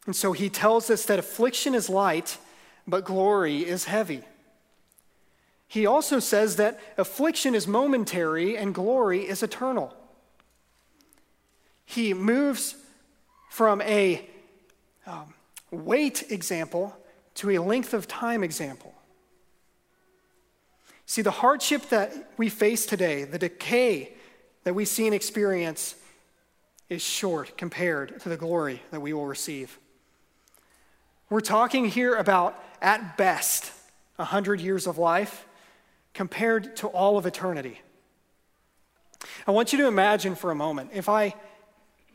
And 0.06 0.14
so 0.14 0.32
he 0.32 0.50
tells 0.50 0.90
us 0.90 1.06
that 1.06 1.18
affliction 1.18 1.74
is 1.74 1.88
light, 1.88 2.36
but 2.86 3.04
glory 3.04 3.64
is 3.64 3.84
heavy. 3.84 4.22
He 5.68 5.86
also 5.86 6.18
says 6.18 6.56
that 6.56 6.80
affliction 6.96 7.54
is 7.54 7.66
momentary 7.66 8.56
and 8.56 8.74
glory 8.74 9.26
is 9.26 9.42
eternal. 9.42 9.94
He 11.84 12.14
moves 12.14 12.76
from 13.50 13.80
a 13.82 14.28
um, 15.06 15.34
weight 15.70 16.30
example 16.30 16.96
to 17.36 17.50
a 17.50 17.58
length 17.58 17.94
of 17.94 18.08
time 18.08 18.42
example. 18.42 18.94
See, 21.06 21.22
the 21.22 21.30
hardship 21.30 21.88
that 21.90 22.12
we 22.36 22.48
face 22.48 22.84
today, 22.86 23.24
the 23.24 23.38
decay 23.38 24.12
that 24.64 24.74
we 24.74 24.84
see 24.84 25.06
and 25.06 25.14
experience, 25.14 25.94
is 26.88 27.02
short 27.02 27.56
compared 27.56 28.20
to 28.20 28.28
the 28.28 28.36
glory 28.36 28.82
that 28.90 29.00
we 29.00 29.12
will 29.12 29.26
receive. 29.26 29.78
We're 31.30 31.40
talking 31.40 31.86
here 31.86 32.14
about, 32.16 32.62
at 32.80 33.16
best, 33.16 33.72
100 34.16 34.60
years 34.60 34.86
of 34.86 34.98
life 34.98 35.46
compared 36.16 36.74
to 36.76 36.86
all 36.88 37.18
of 37.18 37.26
eternity. 37.26 37.78
I 39.46 39.50
want 39.50 39.72
you 39.72 39.78
to 39.80 39.86
imagine 39.86 40.34
for 40.34 40.50
a 40.50 40.54
moment 40.54 40.90
if 40.94 41.10
I 41.10 41.34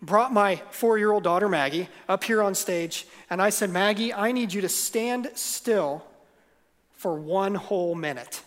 brought 0.01 0.33
my 0.33 0.55
four 0.71 0.97
year 0.97 1.11
old 1.11 1.23
daughter 1.23 1.47
Maggie 1.47 1.87
up 2.09 2.23
here 2.23 2.41
on 2.41 2.55
stage 2.55 3.05
and 3.29 3.39
I 3.39 3.51
said, 3.51 3.69
Maggie, 3.69 4.11
I 4.11 4.31
need 4.31 4.53
you 4.53 4.61
to 4.61 4.69
stand 4.69 5.29
still 5.35 6.03
for 6.93 7.13
one 7.13 7.53
whole 7.53 7.93
minute. 7.93 8.41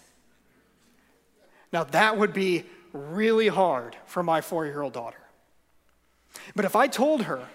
Now, 1.73 1.85
that 1.85 2.19
would 2.19 2.33
be 2.33 2.65
really 2.93 3.49
hard 3.49 3.97
for 4.07 4.25
my 4.25 4.41
four 4.41 4.67
year 4.67 4.83
old 4.83 4.93
daughter. 4.93 5.21
But 6.57 6.65
if 6.65 6.75
I 6.75 6.89
told 6.89 7.23
her, 7.23 7.47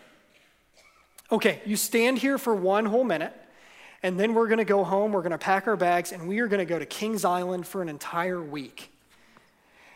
okay, 1.34 1.62
you 1.66 1.76
stand 1.76 2.20
here 2.20 2.38
for 2.38 2.56
one 2.56 2.86
whole 2.86 3.04
minute, 3.04 3.34
and 4.02 4.20
then 4.20 4.34
we're 4.34 4.48
going 4.48 4.60
to 4.60 4.66
go 4.66 4.84
home, 4.84 5.12
we're 5.12 5.22
going 5.22 5.32
to 5.32 5.38
pack 5.38 5.68
our 5.68 5.76
bags, 5.76 6.12
and 6.12 6.28
we 6.28 6.40
are 6.40 6.48
going 6.48 6.60
to 6.60 6.66
go 6.66 6.80
to 6.80 6.86
Kings 6.86 7.26
Island 7.26 7.68
for 7.68 7.82
an 7.82 7.90
entire 7.90 8.42
week. 8.42 8.92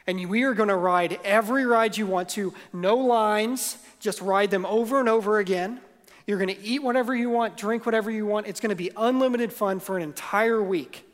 And 0.06 0.30
we 0.30 0.44
are 0.44 0.54
going 0.54 0.70
to 0.70 0.76
ride 0.76 1.20
every 1.24 1.66
ride 1.66 1.96
you 1.96 2.06
want 2.06 2.30
to, 2.30 2.54
no 2.74 2.98
lines, 2.98 3.78
just 4.00 4.22
ride 4.22 4.52
them 4.52 4.66
over 4.66 5.00
and 5.00 5.08
over 5.08 5.40
again. 5.40 5.80
You're 6.28 6.38
going 6.38 6.54
to 6.54 6.62
eat 6.62 6.84
whatever 6.84 7.16
you 7.16 7.30
want, 7.30 7.56
drink 7.56 7.86
whatever 7.86 8.12
you 8.12 8.26
want. 8.26 8.48
It's 8.48 8.60
going 8.60 8.70
to 8.70 8.76
be 8.76 8.92
unlimited 8.98 9.54
fun 9.54 9.80
for 9.80 9.98
an 9.98 10.04
entire 10.04 10.62
week. 10.62 11.08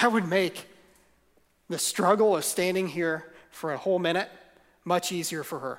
That 0.00 0.12
would 0.12 0.28
make 0.28 0.66
the 1.68 1.78
struggle 1.78 2.36
of 2.36 2.44
standing 2.44 2.88
here 2.88 3.32
for 3.50 3.72
a 3.72 3.78
whole 3.78 3.98
minute 3.98 4.30
much 4.84 5.12
easier 5.12 5.42
for 5.42 5.58
her. 5.58 5.78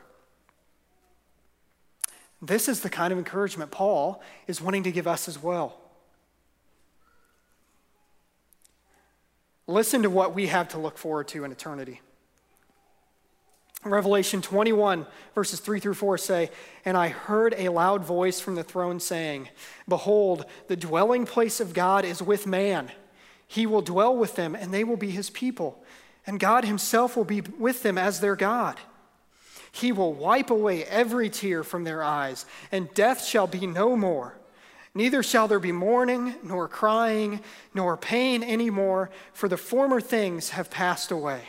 This 2.42 2.68
is 2.68 2.82
the 2.82 2.90
kind 2.90 3.12
of 3.12 3.18
encouragement 3.18 3.72
Paul 3.72 4.22
is 4.48 4.62
wanting 4.62 4.84
to 4.84 4.92
give 4.92 5.08
us 5.08 5.28
as 5.28 5.42
well. 5.42 5.80
Listen 9.68 10.04
to 10.04 10.10
what 10.10 10.34
we 10.34 10.48
have 10.48 10.70
to 10.70 10.80
look 10.80 10.98
forward 10.98 11.28
to 11.30 11.44
in 11.44 11.52
eternity. 11.52 12.02
Revelation 13.84 14.42
21, 14.42 15.06
verses 15.36 15.60
3 15.60 15.80
through 15.80 15.94
4 15.94 16.18
say, 16.18 16.50
And 16.84 16.98
I 16.98 17.10
heard 17.10 17.54
a 17.58 17.70
loud 17.70 18.04
voice 18.04 18.40
from 18.40 18.56
the 18.56 18.64
throne 18.64 19.00
saying, 19.00 19.50
Behold, 19.88 20.46
the 20.68 20.76
dwelling 20.76 21.26
place 21.26 21.60
of 21.60 21.74
God 21.74 22.04
is 22.04 22.22
with 22.22 22.48
man 22.48 22.92
he 23.48 23.66
will 23.66 23.82
dwell 23.82 24.16
with 24.16 24.36
them, 24.36 24.56
and 24.56 24.74
they 24.74 24.84
will 24.84 24.98
be 24.98 25.10
his 25.10 25.30
people. 25.30 25.82
And 26.26 26.40
God 26.40 26.66
himself 26.66 27.16
will 27.16 27.24
be 27.24 27.42
with 27.42 27.82
them 27.82 27.98
as 27.98 28.20
their 28.20 28.36
God. 28.36 28.78
He 29.72 29.92
will 29.92 30.14
wipe 30.14 30.50
away 30.50 30.84
every 30.84 31.30
tear 31.30 31.64
from 31.64 31.86
their 31.86 32.04
eyes, 32.04 32.46
and 32.72 32.94
death 32.94 33.24
shall 33.24 33.48
be 33.48 33.66
no 33.66 33.96
more. 33.96 34.37
Neither 34.98 35.22
shall 35.22 35.48
there 35.48 35.60
be 35.60 35.72
mourning, 35.72 36.34
nor 36.42 36.68
crying, 36.68 37.42
nor 37.72 37.96
pain 37.98 38.42
any 38.42 38.72
more, 38.72 39.12
for 39.32 39.48
the 39.48 39.56
former 39.56 40.02
things 40.02 40.50
have 40.50 40.72
passed 40.72 41.12
away. 41.12 41.44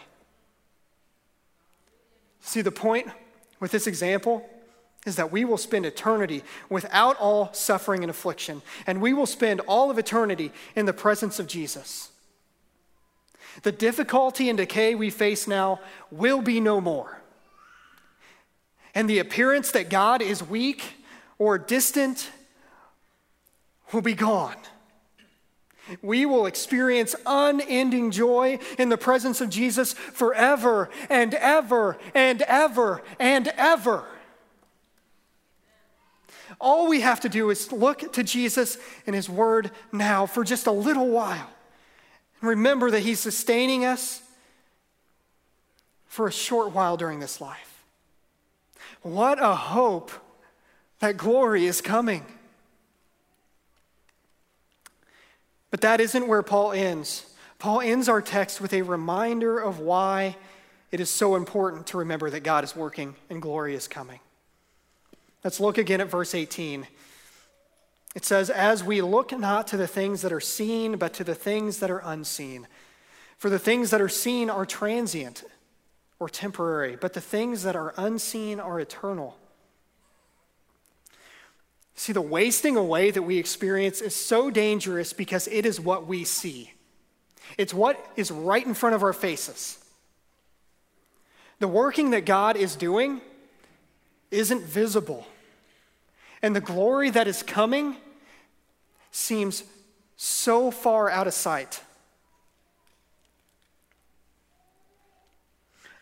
See 2.43 2.61
the 2.61 2.71
point 2.71 3.09
with 3.59 3.71
this 3.71 3.87
example? 3.87 4.47
is 5.07 5.17
that 5.17 5.33
we 5.33 5.45
will 5.45 5.57
spend 5.57 5.87
eternity 5.87 6.43
without 6.69 7.17
all 7.19 7.51
suffering 7.55 8.03
and 8.03 8.11
affliction, 8.11 8.61
and 8.87 9.01
we 9.01 9.15
will 9.15 9.25
spend 9.25 9.61
all 9.61 9.91
of 9.91 9.99
eternity 9.99 10.53
in 10.77 10.85
the 10.85 10.93
presence 10.93 11.39
of 11.39 11.47
Jesus. 11.47 12.11
The 13.63 13.73
difficulty 13.73 14.51
and 14.51 14.59
decay 14.59 14.95
we 14.95 15.09
face 15.09 15.47
now 15.47 15.81
will 16.11 16.43
be 16.43 16.61
no 16.61 16.81
more. 16.81 17.23
And 18.95 19.09
the 19.09 19.21
appearance 19.21 19.71
that 19.71 19.89
God 19.89 20.21
is 20.21 20.43
weak 20.43 20.97
or 21.39 21.57
distant 21.57 22.29
will 23.93 24.03
be 24.03 24.15
gone. 24.15 24.57
We 26.03 26.27
will 26.27 26.47
experience 26.47 27.15
unending 27.25 28.11
joy 28.11 28.59
in 28.79 28.89
the 28.89 28.99
presence 28.99 29.41
of 29.41 29.49
Jesus 29.49 29.93
forever 29.93 30.91
and 31.09 31.35
ever 31.35 31.97
and 32.15 32.43
ever 32.43 33.03
and 33.19 33.49
ever. 33.57 34.05
All 36.61 36.89
we 36.89 37.01
have 37.01 37.21
to 37.21 37.29
do 37.29 37.51
is 37.51 37.73
look 37.73 38.13
to 38.15 38.23
Jesus 38.23 38.79
and 39.07 39.15
His 39.15 39.31
Word 39.31 39.71
now 39.93 40.27
for 40.27 40.45
just 40.45 40.67
a 40.67 40.73
little 40.73 41.09
while. 41.09 41.49
And 42.41 42.51
remember 42.51 42.91
that 42.91 43.01
He's 43.01 43.21
sustaining 43.21 43.85
us 43.85 44.23
for 46.07 46.27
a 46.27 46.33
short 46.33 46.73
while 46.73 46.97
during 46.97 47.21
this 47.21 47.41
life. 47.41 47.85
What 49.03 49.43
a 49.43 49.55
hope 49.55 50.11
that 50.99 51.17
glory 51.17 51.67
is 51.67 51.81
coming. 51.81 52.25
But 55.71 55.81
that 55.83 56.01
isn't 56.01 56.27
where 56.27 56.43
Paul 56.43 56.73
ends. 56.73 57.27
Paul 57.59 57.81
ends 57.81 58.09
our 58.09 58.23
text 58.23 58.61
with 58.61 58.73
a 58.73 58.83
reminder 58.83 59.59
of 59.59 59.81
why 59.81 60.37
it 60.91 61.01
is 61.01 61.11
so 61.11 61.35
important 61.35 61.87
to 61.89 61.99
remember 61.99 62.31
that 62.31 62.41
God 62.41 62.65
is 62.65 62.75
working 62.75 63.15
and 63.29 63.43
glory 63.43 63.75
is 63.75 63.89
coming. 63.89 64.21
Let's 65.45 65.61
look 65.61 65.79
again 65.79 66.01
at 66.01 66.09
verse 66.09 66.35
18. 66.35 66.87
It 68.15 68.25
says, 68.25 68.51
As 68.51 68.83
we 68.83 69.03
look 69.03 69.33
not 69.33 69.67
to 69.69 69.77
the 69.77 69.87
things 69.87 70.23
that 70.23 70.33
are 70.33 70.41
seen, 70.41 70.97
but 70.97 71.13
to 71.15 71.25
the 71.25 71.35
things 71.35 71.79
that 71.79 71.91
are 71.91 72.03
unseen. 72.05 72.67
For 73.37 73.51
the 73.51 73.59
things 73.59 73.91
that 73.91 74.01
are 74.01 74.09
seen 74.09 74.51
are 74.51 74.67
transient 74.67 75.45
or 76.19 76.29
temporary, 76.29 76.97
but 76.97 77.13
the 77.13 77.21
things 77.21 77.63
that 77.63 77.77
are 77.77 77.95
unseen 77.97 78.59
are 78.59 78.81
eternal. 78.81 79.39
See, 81.99 82.13
the 82.13 82.23
wasting 82.23 82.77
away 82.77 83.11
that 83.11 83.23
we 83.23 83.39
experience 83.39 84.01
is 84.01 84.15
so 84.15 84.51
dangerous 84.51 85.13
because 85.13 85.49
it 85.49 85.67
is 85.67 85.81
what 85.81 86.07
we 86.07 86.23
see. 86.23 86.73
It's 87.59 87.75
what 87.75 87.99
is 88.15 88.31
right 88.31 88.65
in 88.65 88.75
front 88.75 88.95
of 88.95 89.03
our 89.03 89.13
faces. 89.13 89.85
The 91.59 91.67
working 91.67 92.11
that 92.11 92.25
God 92.25 92.57
is 92.57 92.77
doing 92.77 93.21
isn't 94.31 94.63
visible. 94.63 95.27
And 96.41 96.55
the 96.55 96.61
glory 96.61 97.11
that 97.11 97.27
is 97.27 97.43
coming 97.43 97.97
seems 99.11 99.65
so 100.17 100.71
far 100.71 101.11
out 101.11 101.27
of 101.27 101.35
sight. 101.35 101.83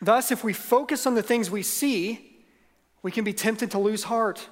Thus, 0.03 0.31
if 0.31 0.45
we 0.45 0.53
focus 0.53 1.07
on 1.07 1.15
the 1.15 1.23
things 1.23 1.51
we 1.51 1.63
see, 1.63 2.37
we 3.03 3.11
can 3.11 3.25
be 3.25 3.33
tempted 3.33 3.71
to 3.71 3.79
lose 3.79 4.05
heart. 4.05 4.47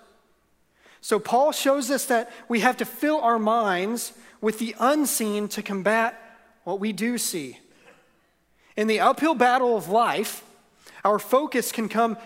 So, 1.04 1.18
Paul 1.18 1.52
shows 1.52 1.90
us 1.90 2.06
that 2.06 2.30
we 2.48 2.60
have 2.60 2.78
to 2.78 2.86
fill 2.86 3.20
our 3.20 3.38
minds 3.38 4.14
with 4.40 4.58
the 4.58 4.74
unseen 4.80 5.48
to 5.48 5.62
combat 5.62 6.18
what 6.62 6.80
we 6.80 6.94
do 6.94 7.18
see. 7.18 7.58
In 8.74 8.86
the 8.86 9.00
uphill 9.00 9.34
battle 9.34 9.76
of 9.76 9.90
life, 9.90 10.42
our 11.04 11.18
focus 11.18 11.72
can, 11.72 11.90
come, 11.90 12.16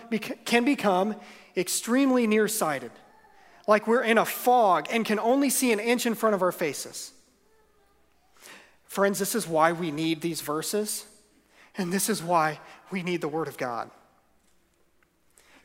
can 0.45 0.63
become 0.63 1.17
extremely 1.57 2.25
nearsighted, 2.25 2.91
like 3.67 3.85
we're 3.85 4.01
in 4.01 4.17
a 4.17 4.23
fog 4.23 4.87
and 4.89 5.05
can 5.05 5.19
only 5.19 5.49
see 5.49 5.73
an 5.73 5.81
inch 5.81 6.05
in 6.05 6.15
front 6.15 6.33
of 6.33 6.41
our 6.41 6.53
faces. 6.53 7.11
Friends, 8.85 9.19
this 9.19 9.35
is 9.35 9.45
why 9.45 9.73
we 9.73 9.91
need 9.91 10.21
these 10.21 10.39
verses, 10.39 11.05
and 11.77 11.91
this 11.91 12.07
is 12.07 12.23
why 12.23 12.61
we 12.91 13.03
need 13.03 13.19
the 13.19 13.27
Word 13.27 13.49
of 13.49 13.57
God. 13.57 13.91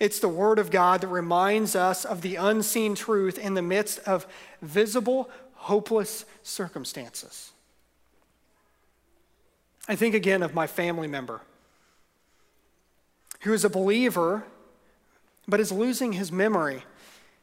It's 0.04 0.18
the 0.18 0.28
Word 0.28 0.58
of 0.58 0.70
God 0.70 1.00
that 1.00 1.08
reminds 1.08 1.74
us 1.74 2.04
of 2.04 2.20
the 2.20 2.36
unseen 2.36 2.94
truth 2.94 3.38
in 3.38 3.54
the 3.54 3.62
midst 3.62 4.00
of 4.00 4.26
visible, 4.60 5.30
hopeless 5.54 6.26
circumstances. 6.42 7.52
I 9.88 9.96
think 9.96 10.14
again 10.14 10.42
of 10.42 10.52
my 10.52 10.66
family 10.66 11.08
member 11.08 11.40
who 13.40 13.54
is 13.54 13.64
a 13.64 13.70
believer 13.70 14.44
but 15.48 15.58
is 15.58 15.72
losing 15.72 16.12
his 16.12 16.30
memory, 16.30 16.84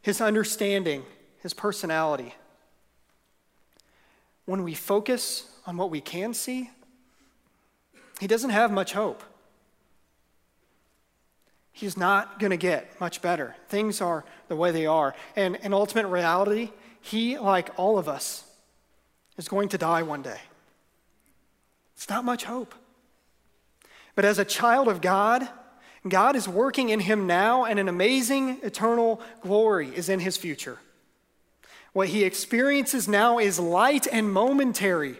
his 0.04 0.21
understanding, 0.21 1.04
his 1.39 1.56
personality. 1.56 2.36
When 4.45 4.62
we 4.62 4.76
focus 4.76 5.50
on 5.65 5.78
what 5.78 5.89
we 5.89 6.00
can 6.00 6.36
see, 6.36 6.69
he 8.19 8.28
doesn't 8.28 8.52
have 8.52 8.71
much 8.71 8.93
hope. 8.93 9.24
He's 11.71 11.97
not 11.97 12.39
going 12.39 12.51
to 12.51 12.57
get 12.57 12.99
much 12.99 13.21
better. 13.21 13.55
Things 13.69 14.01
are 14.01 14.25
the 14.47 14.55
way 14.55 14.71
they 14.71 14.86
are. 14.86 15.15
And 15.36 15.55
in 15.57 15.73
ultimate 15.73 16.07
reality, 16.07 16.71
he, 16.99 17.38
like 17.38 17.69
all 17.77 17.97
of 17.97 18.07
us, 18.07 18.43
is 19.38 19.47
going 19.47 19.69
to 19.69 19.77
die 19.77 20.03
one 20.03 20.21
day. 20.21 20.39
It's 21.95 22.10
not 22.10 22.25
much 22.25 22.43
hope. 22.43 22.75
But 24.15 24.25
as 24.25 24.39
a 24.39 24.45
child 24.45 24.88
of 24.88 25.01
God, 25.01 25.47
God 26.07 26.36
is 26.36 26.47
working 26.47 26.89
in 26.89 26.99
him 26.99 27.27
now, 27.27 27.63
and 27.65 27.79
an 27.79 27.88
amazing 27.88 28.60
eternal 28.63 29.21
glory 29.41 29.95
is 29.95 30.10
in 30.10 30.19
his 30.19 30.36
future. 30.36 30.79
What 31.93 32.10
he 32.10 32.23
experiences 32.23 33.07
now 33.07 33.38
is 33.38 33.60
light 33.60 34.07
and 34.12 34.31
momentary 34.31 35.17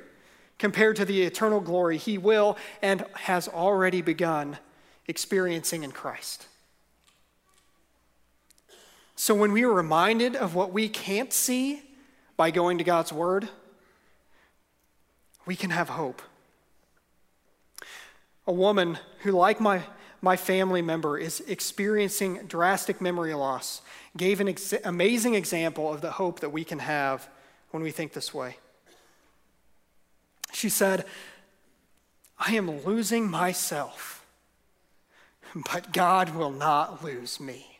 compared 0.58 0.96
to 0.98 1.06
the 1.06 1.24
eternal 1.24 1.60
glory 1.60 1.98
he 1.98 2.18
will 2.18 2.58
and 2.82 3.06
has 3.14 3.48
already 3.48 4.02
begun 4.02 4.58
experiencing 5.12 5.84
in 5.84 5.92
Christ. 5.92 6.48
So 9.16 9.36
when 9.36 9.52
we 9.52 9.64
are 9.64 9.72
reminded 9.72 10.38
of 10.38 10.56
what 10.56 10.72
we 10.72 10.88
can't 10.88 11.34
see 11.34 11.84
by 12.38 12.50
going 12.50 12.78
to 12.78 12.84
God's 12.84 13.12
Word, 13.12 13.50
we 15.46 15.56
can 15.58 15.70
have 15.70 15.90
hope. 15.90 16.22
A 18.48 18.54
woman 18.54 18.98
who, 19.20 19.32
like 19.32 19.60
my, 19.60 19.84
my 20.22 20.38
family 20.38 20.82
member, 20.82 21.18
is 21.18 21.42
experiencing 21.42 22.48
drastic 22.48 23.02
memory 23.02 23.34
loss 23.34 23.82
gave 24.16 24.40
an 24.40 24.48
ex- 24.48 24.74
amazing 24.86 25.36
example 25.36 25.94
of 25.94 26.00
the 26.00 26.12
hope 26.12 26.40
that 26.40 26.52
we 26.52 26.64
can 26.64 26.80
have 26.80 27.30
when 27.72 27.84
we 27.84 27.92
think 27.92 28.14
this 28.14 28.34
way. 28.34 28.56
She 30.54 30.70
said, 30.70 31.06
I 32.40 32.56
am 32.56 32.84
losing 32.84 33.30
myself, 33.30 34.21
but 35.56 35.92
God 35.92 36.36
will 36.36 36.52
not 36.52 37.04
lose 37.04 37.40
me. 37.40 37.80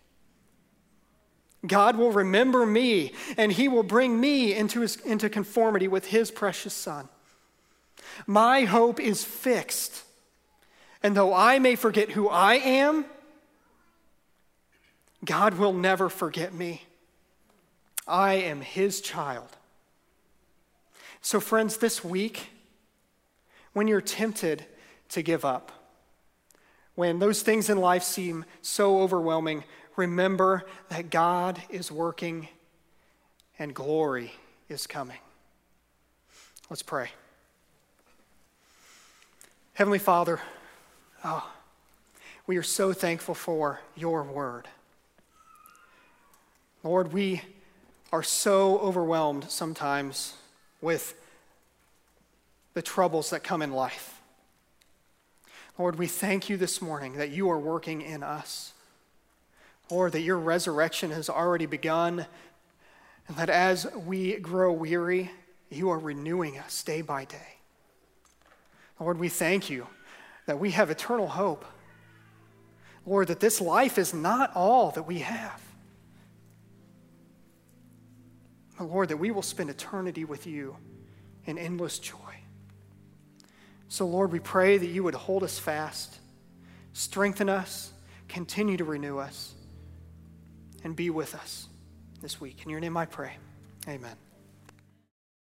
God 1.66 1.96
will 1.96 2.12
remember 2.12 2.66
me, 2.66 3.14
and 3.38 3.52
He 3.52 3.68
will 3.68 3.84
bring 3.84 4.20
me 4.20 4.54
into, 4.54 4.82
his, 4.82 4.96
into 4.98 5.30
conformity 5.30 5.88
with 5.88 6.08
His 6.08 6.32
precious 6.32 6.74
Son. 6.74 7.08
My 8.26 8.62
hope 8.62 9.00
is 9.00 9.24
fixed. 9.24 10.04
And 11.04 11.16
though 11.16 11.34
I 11.34 11.60
may 11.60 11.76
forget 11.76 12.12
who 12.12 12.30
I 12.30 12.56
am, 12.56 13.06
God 15.24 15.56
will 15.56 15.74
never 15.74 16.10
forget 16.10 16.54
me. 16.54 16.84
I 18.08 18.34
am 18.34 18.62
His 18.62 19.02
child. 19.02 19.50
So, 21.22 21.40
friends, 21.40 21.78
this 21.78 22.04
week, 22.04 22.50
when 23.74 23.88
you're 23.88 24.02
tempted 24.02 24.66
to 25.10 25.22
give 25.22 25.46
up, 25.46 25.81
when 26.96 27.20
those 27.20 27.42
things 27.42 27.70
in 27.70 27.78
life 27.78 28.04
seem 28.04 28.46
so 28.62 29.02
overwhelming, 29.02 29.64
remember 29.96 30.66
that 30.90 31.10
God 31.10 31.62
is 31.70 31.92
working 31.92 32.48
and 33.58 33.74
glory 33.74 34.34
is 34.70 34.88
coming. 34.88 35.18
Let's 36.70 36.84
pray. 36.84 37.10
Heavenly 39.74 40.00
Father, 40.00 40.40
oh, 41.24 41.50
we 42.48 42.58
are 42.58 42.64
so 42.64 42.94
thankful 42.94 43.36
for 43.36 43.82
your 43.96 44.24
word. 44.24 44.68
Lord, 46.84 47.14
we 47.14 47.42
are 48.12 48.24
so 48.24 48.80
overwhelmed 48.80 49.50
sometimes 49.50 50.36
with 50.82 51.14
the 52.74 52.82
troubles 52.82 53.30
that 53.30 53.44
come 53.44 53.62
in 53.62 53.72
life. 53.72 54.21
Lord, 55.82 55.98
we 55.98 56.06
thank 56.06 56.48
you 56.48 56.58
this 56.58 56.80
morning 56.80 57.14
that 57.14 57.32
you 57.32 57.50
are 57.50 57.58
working 57.58 58.04
in 58.04 58.22
us. 58.22 58.74
Lord, 59.90 60.12
that 60.12 60.22
your 60.22 60.38
resurrection 60.38 61.10
has 61.10 61.28
already 61.28 61.66
begun, 61.66 62.28
and 63.28 63.36
that 63.36 63.50
as 63.50 63.88
we 64.06 64.38
grow 64.38 64.72
weary, 64.72 65.32
you 65.72 65.90
are 65.90 65.98
renewing 65.98 66.60
us 66.60 66.84
day 66.84 67.02
by 67.02 67.26
day. 67.26 67.58
Lord, 69.00 69.18
we 69.18 69.28
thank 69.28 69.72
you 69.72 69.88
that 70.46 70.60
we 70.60 70.70
have 70.70 70.92
eternal 70.92 71.30
hope. 71.30 71.66
Lord, 73.04 73.30
that 73.30 73.40
this 73.40 73.60
life 73.60 73.98
is 73.98 74.14
not 74.14 74.56
all 74.56 74.92
that 74.92 75.08
we 75.08 75.18
have. 75.22 75.64
But 78.78 78.84
Lord, 78.84 79.10
that 79.10 79.18
we 79.18 79.32
will 79.32 79.42
spend 79.42 79.72
eternity 79.72 80.26
with 80.26 80.46
you 80.46 80.78
in 81.48 81.58
endless 81.58 81.98
joy. 81.98 82.31
So, 83.92 84.08
Lord, 84.08 84.32
we 84.32 84.40
pray 84.40 84.78
that 84.78 84.86
you 84.86 85.04
would 85.04 85.16
hold 85.16 85.44
us 85.44 85.60
fast, 85.60 86.18
strengthen 86.94 87.50
us, 87.50 87.92
continue 88.30 88.78
to 88.78 88.86
renew 88.86 89.18
us, 89.18 89.54
and 90.86 90.96
be 90.96 91.10
with 91.10 91.36
us 91.36 91.68
this 92.22 92.40
week. 92.40 92.64
In 92.64 92.70
your 92.70 92.80
name 92.80 92.96
I 92.96 93.06
pray. 93.06 93.34
Amen. 93.90 94.16